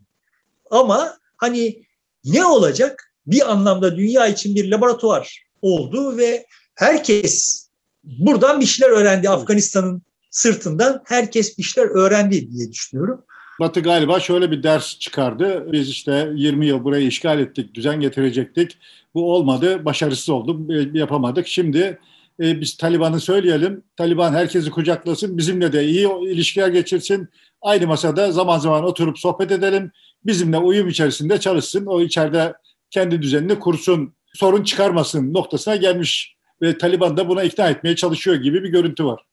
[0.71, 1.87] Ama hani
[2.25, 3.13] ne olacak?
[3.27, 7.67] Bir anlamda dünya için bir laboratuvar oldu ve herkes
[8.05, 9.31] buradan bir şeyler öğrendi.
[9.31, 10.03] Afganistan'ın
[10.35, 13.25] sırtından herkes bir şeyler öğrendi diye düşünüyorum.
[13.61, 15.73] Batı galiba şöyle bir ders çıkardı.
[15.73, 18.79] Biz işte 20 yıl burayı işgal ettik, düzen getirecektik.
[19.15, 21.47] Bu olmadı, başarısız oldum, yapamadık.
[21.47, 21.99] Şimdi
[22.41, 23.83] e, biz Taliban'ı söyleyelim.
[23.97, 27.29] Taliban herkesi kucaklasın, bizimle de iyi ilişkiler geçirsin.
[27.63, 29.91] Aynı masada zaman zaman oturup sohbet edelim.
[30.27, 31.87] Bizimle uyum içerisinde çalışsın.
[31.87, 32.55] O içeride
[32.91, 36.35] kendi düzenini kursun, sorun çıkarmasın noktasına gelmiş.
[36.63, 39.25] Ve Taliban da buna ikna etmeye çalışıyor gibi bir görüntü var.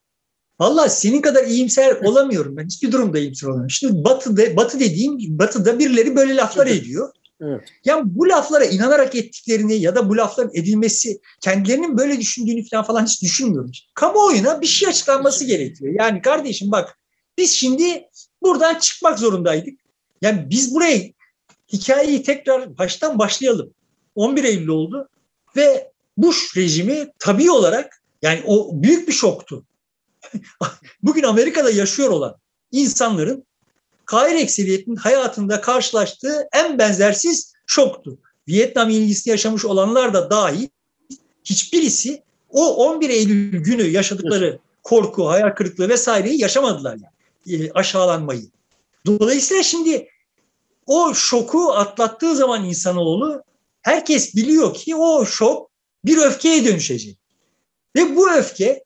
[0.62, 2.66] Valla senin kadar iyimser olamıyorum ben.
[2.66, 3.70] Hiçbir durumda iyimser olamıyorum.
[3.70, 6.82] Şimdi Batı'da, Batı dediğim Batı'da birileri böyle laflar evet.
[6.82, 7.10] ediyor.
[7.42, 7.62] Evet.
[7.86, 13.06] Yani bu laflara inanarak ettiklerini ya da bu lafların edilmesi kendilerinin böyle düşündüğünü falan falan
[13.06, 13.72] hiç düşünmüyorum.
[13.94, 15.94] Kamuoyuna bir şey açıklanması gerekiyor.
[16.00, 17.00] Yani kardeşim bak
[17.38, 18.04] biz şimdi
[18.44, 19.80] buradan çıkmak zorundaydık.
[20.22, 21.14] Yani biz burayı
[21.74, 23.74] hikayeyi tekrar baştan başlayalım.
[24.16, 25.10] 11 Eylül oldu
[25.56, 29.66] ve Bush rejimi tabii olarak yani o büyük bir şoktu.
[31.04, 32.36] Bugün Amerika'da yaşıyor olan
[32.72, 33.46] insanların
[34.06, 38.18] Kahir ekseriyetinin hayatında karşılaştığı en benzersiz şoktu.
[38.48, 40.68] Vietnam yenilgisini yaşamış olanlar da dahil
[41.44, 47.64] hiçbirisi o 11 Eylül günü yaşadıkları korku, hayal kırıklığı vesaireyi yaşamadılar yani.
[47.64, 48.44] E, aşağılanmayı.
[49.06, 50.08] Dolayısıyla şimdi
[50.86, 53.44] o şoku atlattığı zaman insanoğlu
[53.82, 55.70] herkes biliyor ki o şok
[56.06, 57.18] bir öfkeye dönüşecek.
[57.96, 58.84] Ve bu öfke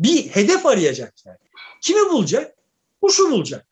[0.00, 1.38] bir hedef arayacak yani.
[1.80, 2.54] Kimi bulacak?
[3.02, 3.66] Kuşu bulacak.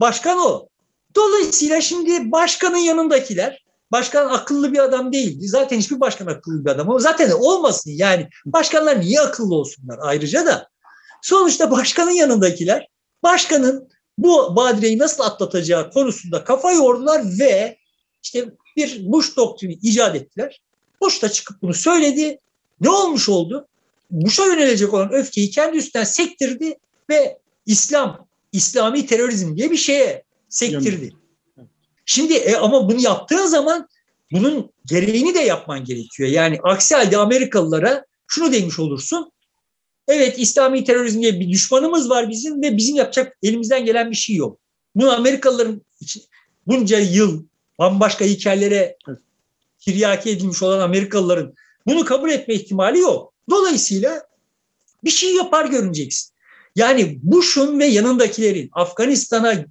[0.00, 0.68] Başkan o.
[1.14, 5.48] Dolayısıyla şimdi başkanın yanındakiler, başkan akıllı bir adam değildi.
[5.48, 8.28] Zaten hiçbir başkan akıllı bir adam ama zaten olmasın yani.
[8.46, 10.68] Başkanlar niye akıllı olsunlar ayrıca da.
[11.22, 12.88] Sonuçta başkanın yanındakiler,
[13.22, 17.78] başkanın bu badireyi nasıl atlatacağı konusunda kafa yordular ve
[18.22, 18.44] işte
[18.76, 20.62] bir Bush doktrini icat ettiler.
[21.00, 22.38] Bush da çıkıp bunu söyledi.
[22.80, 23.68] Ne olmuş oldu?
[24.10, 26.74] Bush'a yönelecek olan öfkeyi kendi üstünden sektirdi
[27.10, 31.12] ve İslam, İslami terörizm diye bir şeye sektirdi.
[32.06, 33.88] Şimdi e, ama bunu yaptığın zaman
[34.32, 36.28] bunun gereğini de yapman gerekiyor.
[36.28, 39.32] Yani aksi halde Amerikalılara şunu demiş olursun.
[40.08, 44.36] Evet İslami terörizm diye bir düşmanımız var bizim ve bizim yapacak elimizden gelen bir şey
[44.36, 44.58] yok.
[44.94, 46.22] Bunu Amerikalıların için,
[46.66, 47.44] bunca yıl
[47.78, 48.96] bambaşka hikayelere
[49.78, 51.54] tiryaki edilmiş olan Amerikalıların
[51.86, 53.32] bunu kabul etme ihtimali yok.
[53.50, 54.22] Dolayısıyla
[55.04, 56.34] bir şey yapar görüneceksin.
[56.76, 59.64] Yani Bush'un ve yanındakilerin Afganistan'a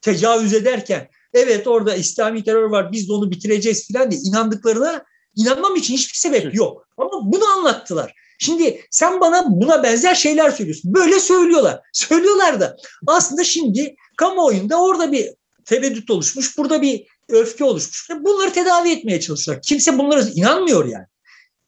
[0.00, 5.04] tecavüz ederken evet orada İslami terör var biz de onu bitireceğiz filan diye inandıklarına
[5.36, 6.88] inanmam için hiçbir sebep yok.
[6.96, 8.14] Ama bunu anlattılar.
[8.38, 10.94] Şimdi sen bana buna benzer şeyler söylüyorsun.
[10.94, 11.80] Böyle söylüyorlar.
[11.92, 12.76] Söylüyorlar da
[13.06, 15.30] aslında şimdi kamuoyunda orada bir
[15.64, 16.58] tereddüt oluşmuş.
[16.58, 18.08] Burada bir öfke oluşmuş.
[18.20, 19.62] Bunları tedavi etmeye çalışıyorlar.
[19.62, 21.06] Kimse bunlara inanmıyor yani.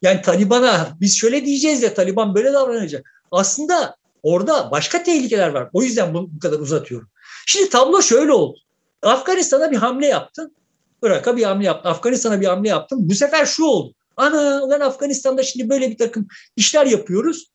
[0.03, 3.13] Yani Taliban'a biz şöyle diyeceğiz ya Taliban böyle davranacak.
[3.31, 5.69] Aslında orada başka tehlikeler var.
[5.73, 7.09] O yüzden bunu bu kadar uzatıyorum.
[7.47, 8.59] Şimdi tablo şöyle oldu.
[9.03, 10.57] Afganistan'a bir hamle yaptın.
[11.03, 11.91] Irak'a bir hamle yaptın.
[11.91, 13.11] Afganistan'a bir hamle yaptın.
[13.11, 13.95] Bu sefer şu oldu.
[14.17, 17.51] Ana ben Afganistan'da şimdi böyle bir takım işler yapıyoruz.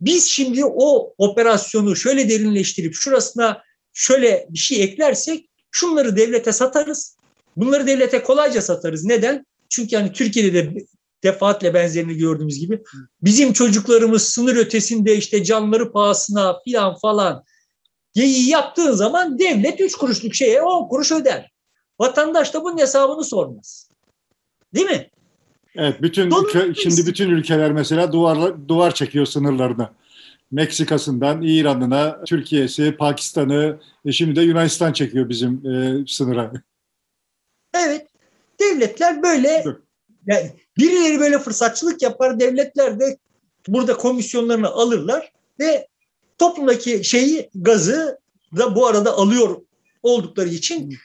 [0.00, 7.16] Biz şimdi o operasyonu şöyle derinleştirip şurasına şöyle bir şey eklersek şunları devlete satarız.
[7.56, 9.04] Bunları devlete kolayca satarız.
[9.04, 9.46] Neden?
[9.68, 10.84] Çünkü yani Türkiye'de de
[11.24, 12.82] defaatle benzerini gördüğümüz gibi
[13.22, 17.44] bizim çocuklarımız sınır ötesinde işte canları pahasına filan falan
[18.14, 21.50] geyiği yaptığın zaman devlet üç kuruşluk şeye on kuruş öder.
[22.00, 23.90] Vatandaş da bunun hesabını sormaz.
[24.74, 25.10] Değil mi?
[25.74, 29.92] Evet, bütün ülke, şimdi bütün ülkeler mesela duvar duvar çekiyor sınırlarına.
[30.50, 36.52] Meksika'sından İran'ına, Türkiye'si, Pakistan'ı, e şimdi de Yunanistan çekiyor bizim e, sınıra.
[37.74, 38.06] Evet,
[38.60, 39.64] devletler böyle
[40.28, 43.18] yani birileri böyle fırsatçılık yapar, devletler de
[43.68, 45.88] burada komisyonlarını alırlar ve
[46.38, 48.18] toplumdaki şeyi gazı
[48.56, 49.56] da bu arada alıyor
[50.02, 50.98] oldukları için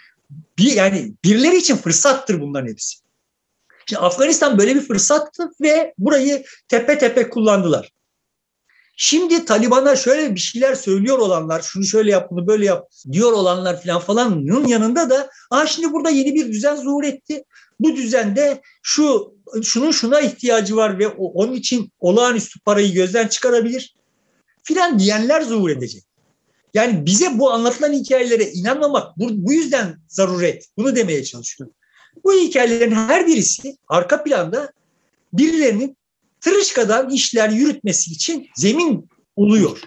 [0.57, 2.97] bir yani birileri için fırsattır bunların hepsi.
[3.85, 7.91] Şimdi Afganistan böyle bir fırsattı ve burayı tepe tepe kullandılar.
[8.97, 13.81] Şimdi Taliban'a şöyle bir şeyler söylüyor olanlar, şunu şöyle yap, bunu böyle yap diyor olanlar
[13.81, 17.43] falan falanın yanında da Aa şimdi burada yeni bir düzen zuhur etti.
[17.83, 23.95] Bu düzende şu şunun şuna ihtiyacı var ve onun için olağanüstü parayı gözden çıkarabilir
[24.63, 26.03] filan diyenler zuhur edecek.
[26.73, 30.65] Yani bize bu anlatılan hikayelere inanmamak bu, bu yüzden zaruret.
[30.77, 31.75] Bunu demeye çalışıyorum.
[32.23, 34.71] Bu hikayelerin her birisi arka planda
[35.33, 35.97] birilerinin
[36.41, 39.81] tırışkadan işler yürütmesi için zemin oluyor.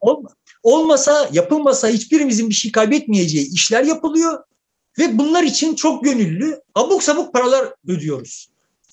[0.00, 0.28] Olma,
[0.62, 4.44] olmasa, yapılmasa hiçbirimizin bir şey kaybetmeyeceği işler yapılıyor
[4.98, 8.48] ve bunlar için çok gönüllü abuk sabuk paralar ödüyoruz.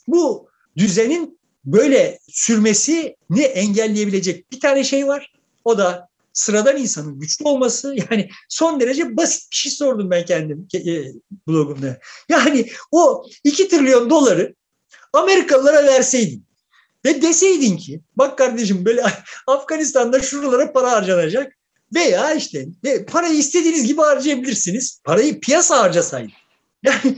[0.08, 0.48] Bu
[0.78, 5.34] düzenin böyle sürmesini engelleyebilecek bir tane şey var.
[5.66, 10.68] O da sıradan insanın güçlü olması yani son derece basit bir şey sordum ben kendim
[10.76, 11.04] e,
[11.48, 12.00] blogumda.
[12.30, 14.56] Yani o 2 trilyon doları
[15.14, 16.46] Amerikalılara verseydin
[17.06, 19.04] ve deseydin ki bak kardeşim böyle
[19.48, 21.58] Afganistan'da şuralara para harcanacak
[21.94, 22.68] veya işte
[23.08, 25.02] parayı istediğiniz gibi harcayabilirsiniz.
[25.04, 26.32] Parayı piyasa harcasaydın.
[26.84, 27.18] Yani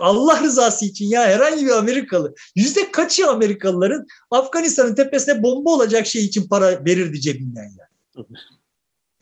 [0.00, 6.24] Allah rızası için ya herhangi bir Amerikalı yüzde kaçı Amerikalıların Afganistan'ın tepesine bomba olacak şey
[6.24, 7.88] için para verirdi cebinden ya.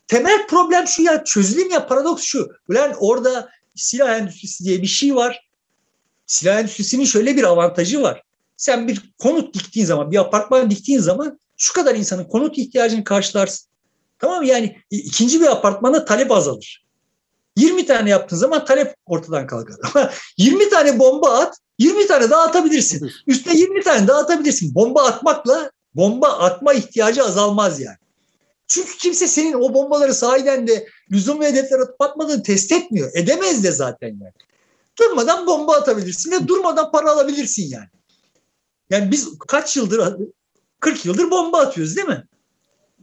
[0.09, 2.49] Temel problem şu ya çözülüm ya paradoks şu.
[2.69, 5.49] Ulan orada silah endüstrisi diye bir şey var.
[6.27, 8.23] Silah endüstrisinin şöyle bir avantajı var.
[8.57, 13.69] Sen bir konut diktiğin zaman, bir apartman diktiğin zaman şu kadar insanın konut ihtiyacını karşılarsın.
[14.19, 14.43] Tamam?
[14.43, 16.87] Yani ikinci bir apartmana talep azalır.
[17.57, 19.77] 20 tane yaptığın zaman talep ortadan kalkar.
[19.95, 23.11] Ama 20 tane bomba at, 20 tane daha atabilirsin.
[23.27, 24.75] Üstüne 20 tane daha atabilirsin.
[24.75, 27.97] Bomba atmakla bomba atma ihtiyacı azalmaz yani.
[28.69, 33.11] Çünkü kimse senin o bombaları sahiden de lüzumlu hedefler atıp atmadığını test etmiyor.
[33.15, 34.33] Edemez de zaten yani.
[34.99, 37.89] Durmadan bomba atabilirsin ve durmadan para alabilirsin yani.
[38.91, 40.17] Yani biz kaç yıldır
[40.81, 42.25] 40 yıldır bomba atıyoruz değil mi?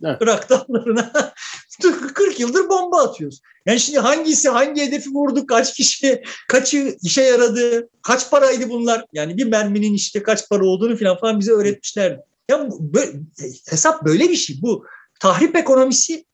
[0.03, 0.17] Evet.
[0.21, 1.33] Irak dağlarına
[2.13, 3.41] 40 yıldır bomba atıyoruz.
[3.65, 9.05] Yani şimdi hangisi hangi hedefi vurdu, kaç kişi, kaçı işe yaradı, kaç paraydı bunlar?
[9.13, 12.19] Yani bir merminin işte kaç para olduğunu falan falan bize öğretmişlerdi.
[12.49, 13.11] Yani böyle,
[13.69, 14.61] hesap böyle bir şey.
[14.61, 14.85] Bu
[15.19, 16.25] tahrip ekonomisi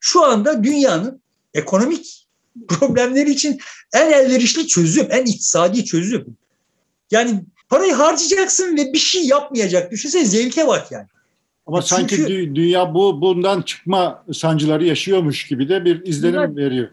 [0.00, 1.22] şu anda dünyanın
[1.54, 2.26] ekonomik
[2.68, 3.58] problemleri için
[3.94, 6.36] en elverişli çözüm, en iktisadi çözüm.
[7.10, 9.92] Yani parayı harcayacaksın ve bir şey yapmayacak.
[9.92, 11.06] Düşünsene zevke bak yani.
[11.66, 16.88] Ama Çünkü, sanki dünya bu bundan çıkma sancıları yaşıyormuş gibi de bir izlenim bundan, veriyor.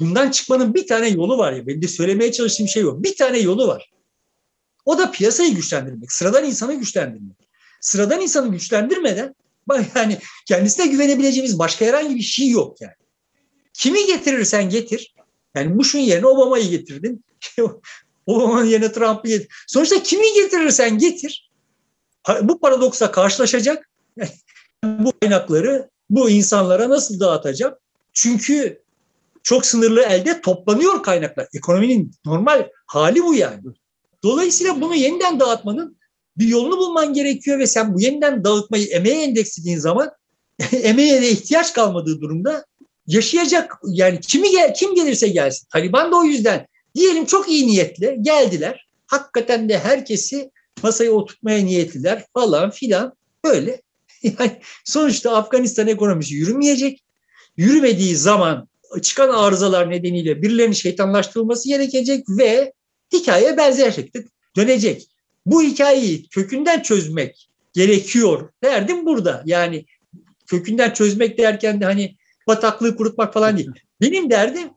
[0.00, 1.66] Bundan çıkmanın bir tane yolu var ya.
[1.66, 3.02] Benim de söylemeye çalıştığım şey o.
[3.02, 3.90] Bir tane yolu var.
[4.84, 6.12] O da piyasayı güçlendirmek.
[6.12, 7.36] Sıradan insanı güçlendirmek.
[7.80, 9.34] Sıradan insanı güçlendirmeden
[9.94, 12.94] yani kendisine güvenebileceğimiz başka herhangi bir şey yok yani.
[13.72, 15.14] Kimi getirirsen getir.
[15.54, 17.24] Yani Bush'un yerine Obama'yı getirdin.
[18.26, 19.48] Obama'nın yerine Trump'ı getir.
[19.66, 21.45] Sonuçta kimi getirirsen getir.
[22.42, 23.90] Bu paradoksa karşılaşacak.
[24.84, 27.80] bu kaynakları bu insanlara nasıl dağıtacak?
[28.12, 28.82] Çünkü
[29.42, 31.48] çok sınırlı elde toplanıyor kaynaklar.
[31.54, 33.60] Ekonominin normal hali bu yani.
[34.22, 35.96] Dolayısıyla bunu yeniden dağıtmanın
[36.38, 40.10] bir yolunu bulman gerekiyor ve sen bu yeniden dağıtmayı emeğe endekslediğin zaman
[40.72, 42.64] emeğe de ihtiyaç kalmadığı durumda
[43.06, 45.68] yaşayacak yani kimi gel, kim gelirse gelsin.
[45.72, 48.86] Taliban da o yüzden diyelim çok iyi niyetle geldiler.
[49.06, 50.50] Hakikaten de herkesi
[50.82, 53.12] masaya oturtmaya niyetliler falan filan
[53.44, 53.82] böyle.
[54.22, 57.04] Yani sonuçta Afganistan ekonomisi yürümeyecek.
[57.56, 58.68] Yürümediği zaman
[59.02, 62.72] çıkan arızalar nedeniyle birilerinin şeytanlaştırılması gerekecek ve
[63.12, 64.24] hikaye benzer şekilde
[64.56, 65.08] dönecek
[65.46, 68.50] bu hikayeyi kökünden çözmek gerekiyor.
[68.64, 69.42] Derdim burada.
[69.46, 69.84] Yani
[70.46, 72.16] kökünden çözmek derken de hani
[72.46, 73.70] bataklığı kurutmak falan değil.
[74.00, 74.68] Benim derdim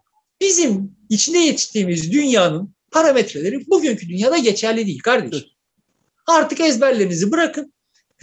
[0.41, 5.49] bizim içinde yetiştiğimiz dünyanın parametreleri bugünkü dünyada geçerli değil kardeşim.
[6.29, 7.73] Artık ezberlerinizi bırakın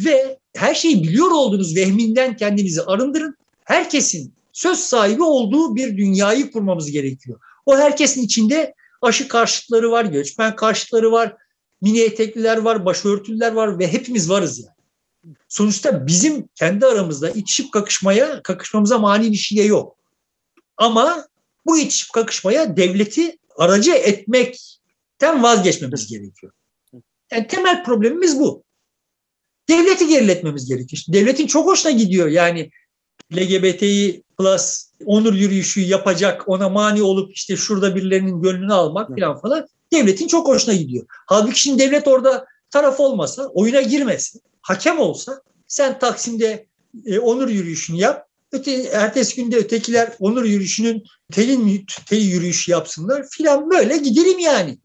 [0.04, 3.36] ve her şeyi biliyor olduğunuz vehminden kendinizi arındırın.
[3.64, 7.40] Herkesin söz sahibi olduğu bir dünyayı kurmamız gerekiyor.
[7.66, 11.36] O herkesin içinde aşı karşıtları var, göçmen karşıtları var,
[11.82, 14.76] mini etekliler var, başörtüler var ve hepimiz varız yani.
[15.48, 19.96] Sonuçta bizim kendi aramızda itişip kakışmaya, kakışmamıza mani bir şey yok.
[20.76, 21.26] Ama
[21.66, 26.52] bu itişip kakışmaya devleti aracı etmekten vazgeçmemiz gerekiyor.
[27.32, 28.64] Yani temel problemimiz bu.
[29.68, 31.02] Devleti geriletmemiz gerekiyor.
[31.08, 32.28] Devletin çok hoşuna gidiyor.
[32.28, 32.70] Yani
[33.34, 39.66] LGBT'yi plus onur yürüyüşü yapacak, ona mani olup işte şurada birilerinin gönlünü almak falan falan
[39.92, 41.06] devletin çok hoşuna gidiyor.
[41.08, 46.66] Halbuki şimdi devlet orada taraf olmasa, oyuna girmesi, hakem olsa sen Taksim'de
[47.06, 48.26] e, onur yürüyüşünü yap.
[48.52, 54.78] Öte, ertesi günde ötekiler onur yürüyüşünün telin teli yürüyüşü yapsınlar filan böyle gidelim yani.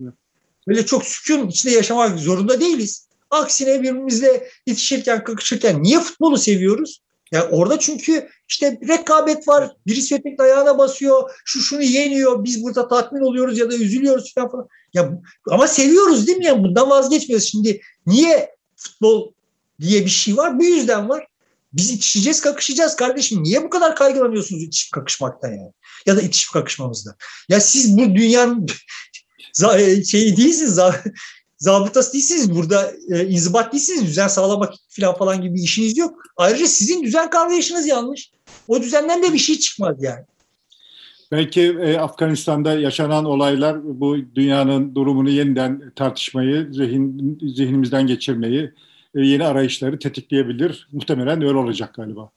[0.68, 3.07] Böyle çok sükun içinde yaşamak zorunda değiliz.
[3.30, 7.01] Aksine birbirimizle yetişirken, kakışırken niye futbolu seviyoruz?
[7.32, 9.72] Yani orada çünkü işte rekabet var.
[9.88, 11.32] Birisi ötekinin ayağına basıyor.
[11.45, 12.43] Şu şunu yeniyor.
[12.43, 14.51] Biz burada tatmin oluyoruz ya da üzülüyoruz falan.
[14.51, 14.68] falan.
[14.93, 15.12] Ya,
[15.49, 16.45] ama seviyoruz değil mi?
[16.45, 17.47] Yani bundan vazgeçmiyoruz.
[17.47, 19.32] Şimdi niye futbol
[19.82, 20.59] diye bir şey var?
[20.59, 21.28] Bu yüzden var.
[21.74, 23.43] Biz itişeceğiz, kakışacağız kardeşim.
[23.43, 25.74] Niye bu kadar kaygılanıyorsunuz itişip kakışmaktan yani?
[26.05, 27.16] Ya da itişip kakışmamızda.
[27.49, 28.68] Ya siz bu dünyanın
[30.05, 30.79] şeyi değilsiniz,
[31.57, 32.55] zabıtası değilsiniz.
[32.55, 34.05] Burada e, inzibat değilsiniz.
[34.05, 36.23] Düzen sağlamak falan falan gibi bir işiniz yok.
[36.37, 38.31] Ayrıca sizin düzen kavrayışınız yanlış.
[38.67, 40.25] O düzenden de bir şey çıkmaz yani.
[41.31, 48.71] Belki e, Afganistan'da yaşanan olaylar bu dünyanın durumunu yeniden tartışmayı, zihin, zihnimizden geçirmeyi,
[49.15, 50.87] e, yeni arayışları tetikleyebilir.
[50.91, 52.31] Muhtemelen öyle olacak galiba.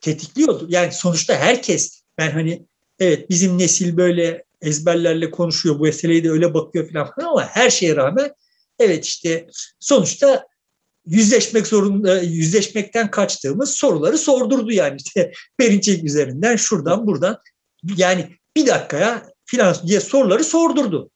[0.00, 0.66] Tetikliyordu.
[0.68, 2.66] Yani sonuçta herkes, ben hani
[2.98, 7.96] evet bizim nesil böyle ezberlerle konuşuyor, bu meseleyi de öyle bakıyor falan ama her şeye
[7.96, 8.32] rağmen
[8.78, 9.46] evet işte
[9.80, 10.46] sonuçta
[11.06, 17.38] yüzleşmek zorunda yüzleşmekten kaçtığımız soruları sordurdu yani işte Perinçek üzerinden şuradan buradan
[17.96, 21.10] yani bir dakikaya filan diye soruları sordurdu.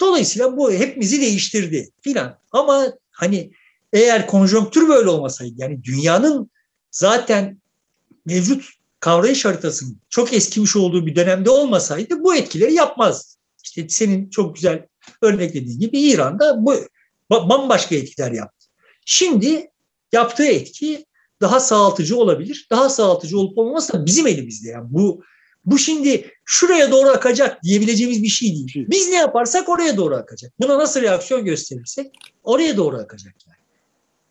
[0.00, 3.50] Dolayısıyla bu hepimizi değiştirdi filan ama hani
[3.92, 6.50] eğer konjonktür böyle olmasaydı yani dünyanın
[6.90, 7.60] zaten
[8.26, 13.38] mevcut kavrayış haritasının çok eskimiş olduğu bir dönemde olmasaydı bu etkileri yapmaz.
[13.64, 14.86] İşte senin çok güzel
[15.22, 16.74] örneklediğin gibi İran'da bu
[17.30, 18.66] bambaşka etkiler yaptı.
[19.06, 19.70] Şimdi
[20.12, 21.06] yaptığı etki
[21.40, 22.66] daha sağaltıcı olabilir.
[22.70, 24.68] Daha sağaltıcı olup olmaması da bizim elimizde.
[24.68, 25.22] Yani bu
[25.64, 28.86] bu şimdi şuraya doğru akacak diyebileceğimiz bir şey değil.
[28.90, 30.52] Biz ne yaparsak oraya doğru akacak.
[30.60, 33.58] Buna nasıl reaksiyon gösterirsek oraya doğru akacak yani.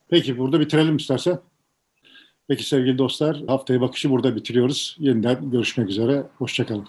[0.10, 1.40] Peki burada bitirelim istersen.
[2.48, 4.96] Peki sevgili dostlar haftaya bakışı burada bitiriyoruz.
[5.00, 6.24] Yeniden görüşmek üzere.
[6.38, 6.88] Hoşçakalın.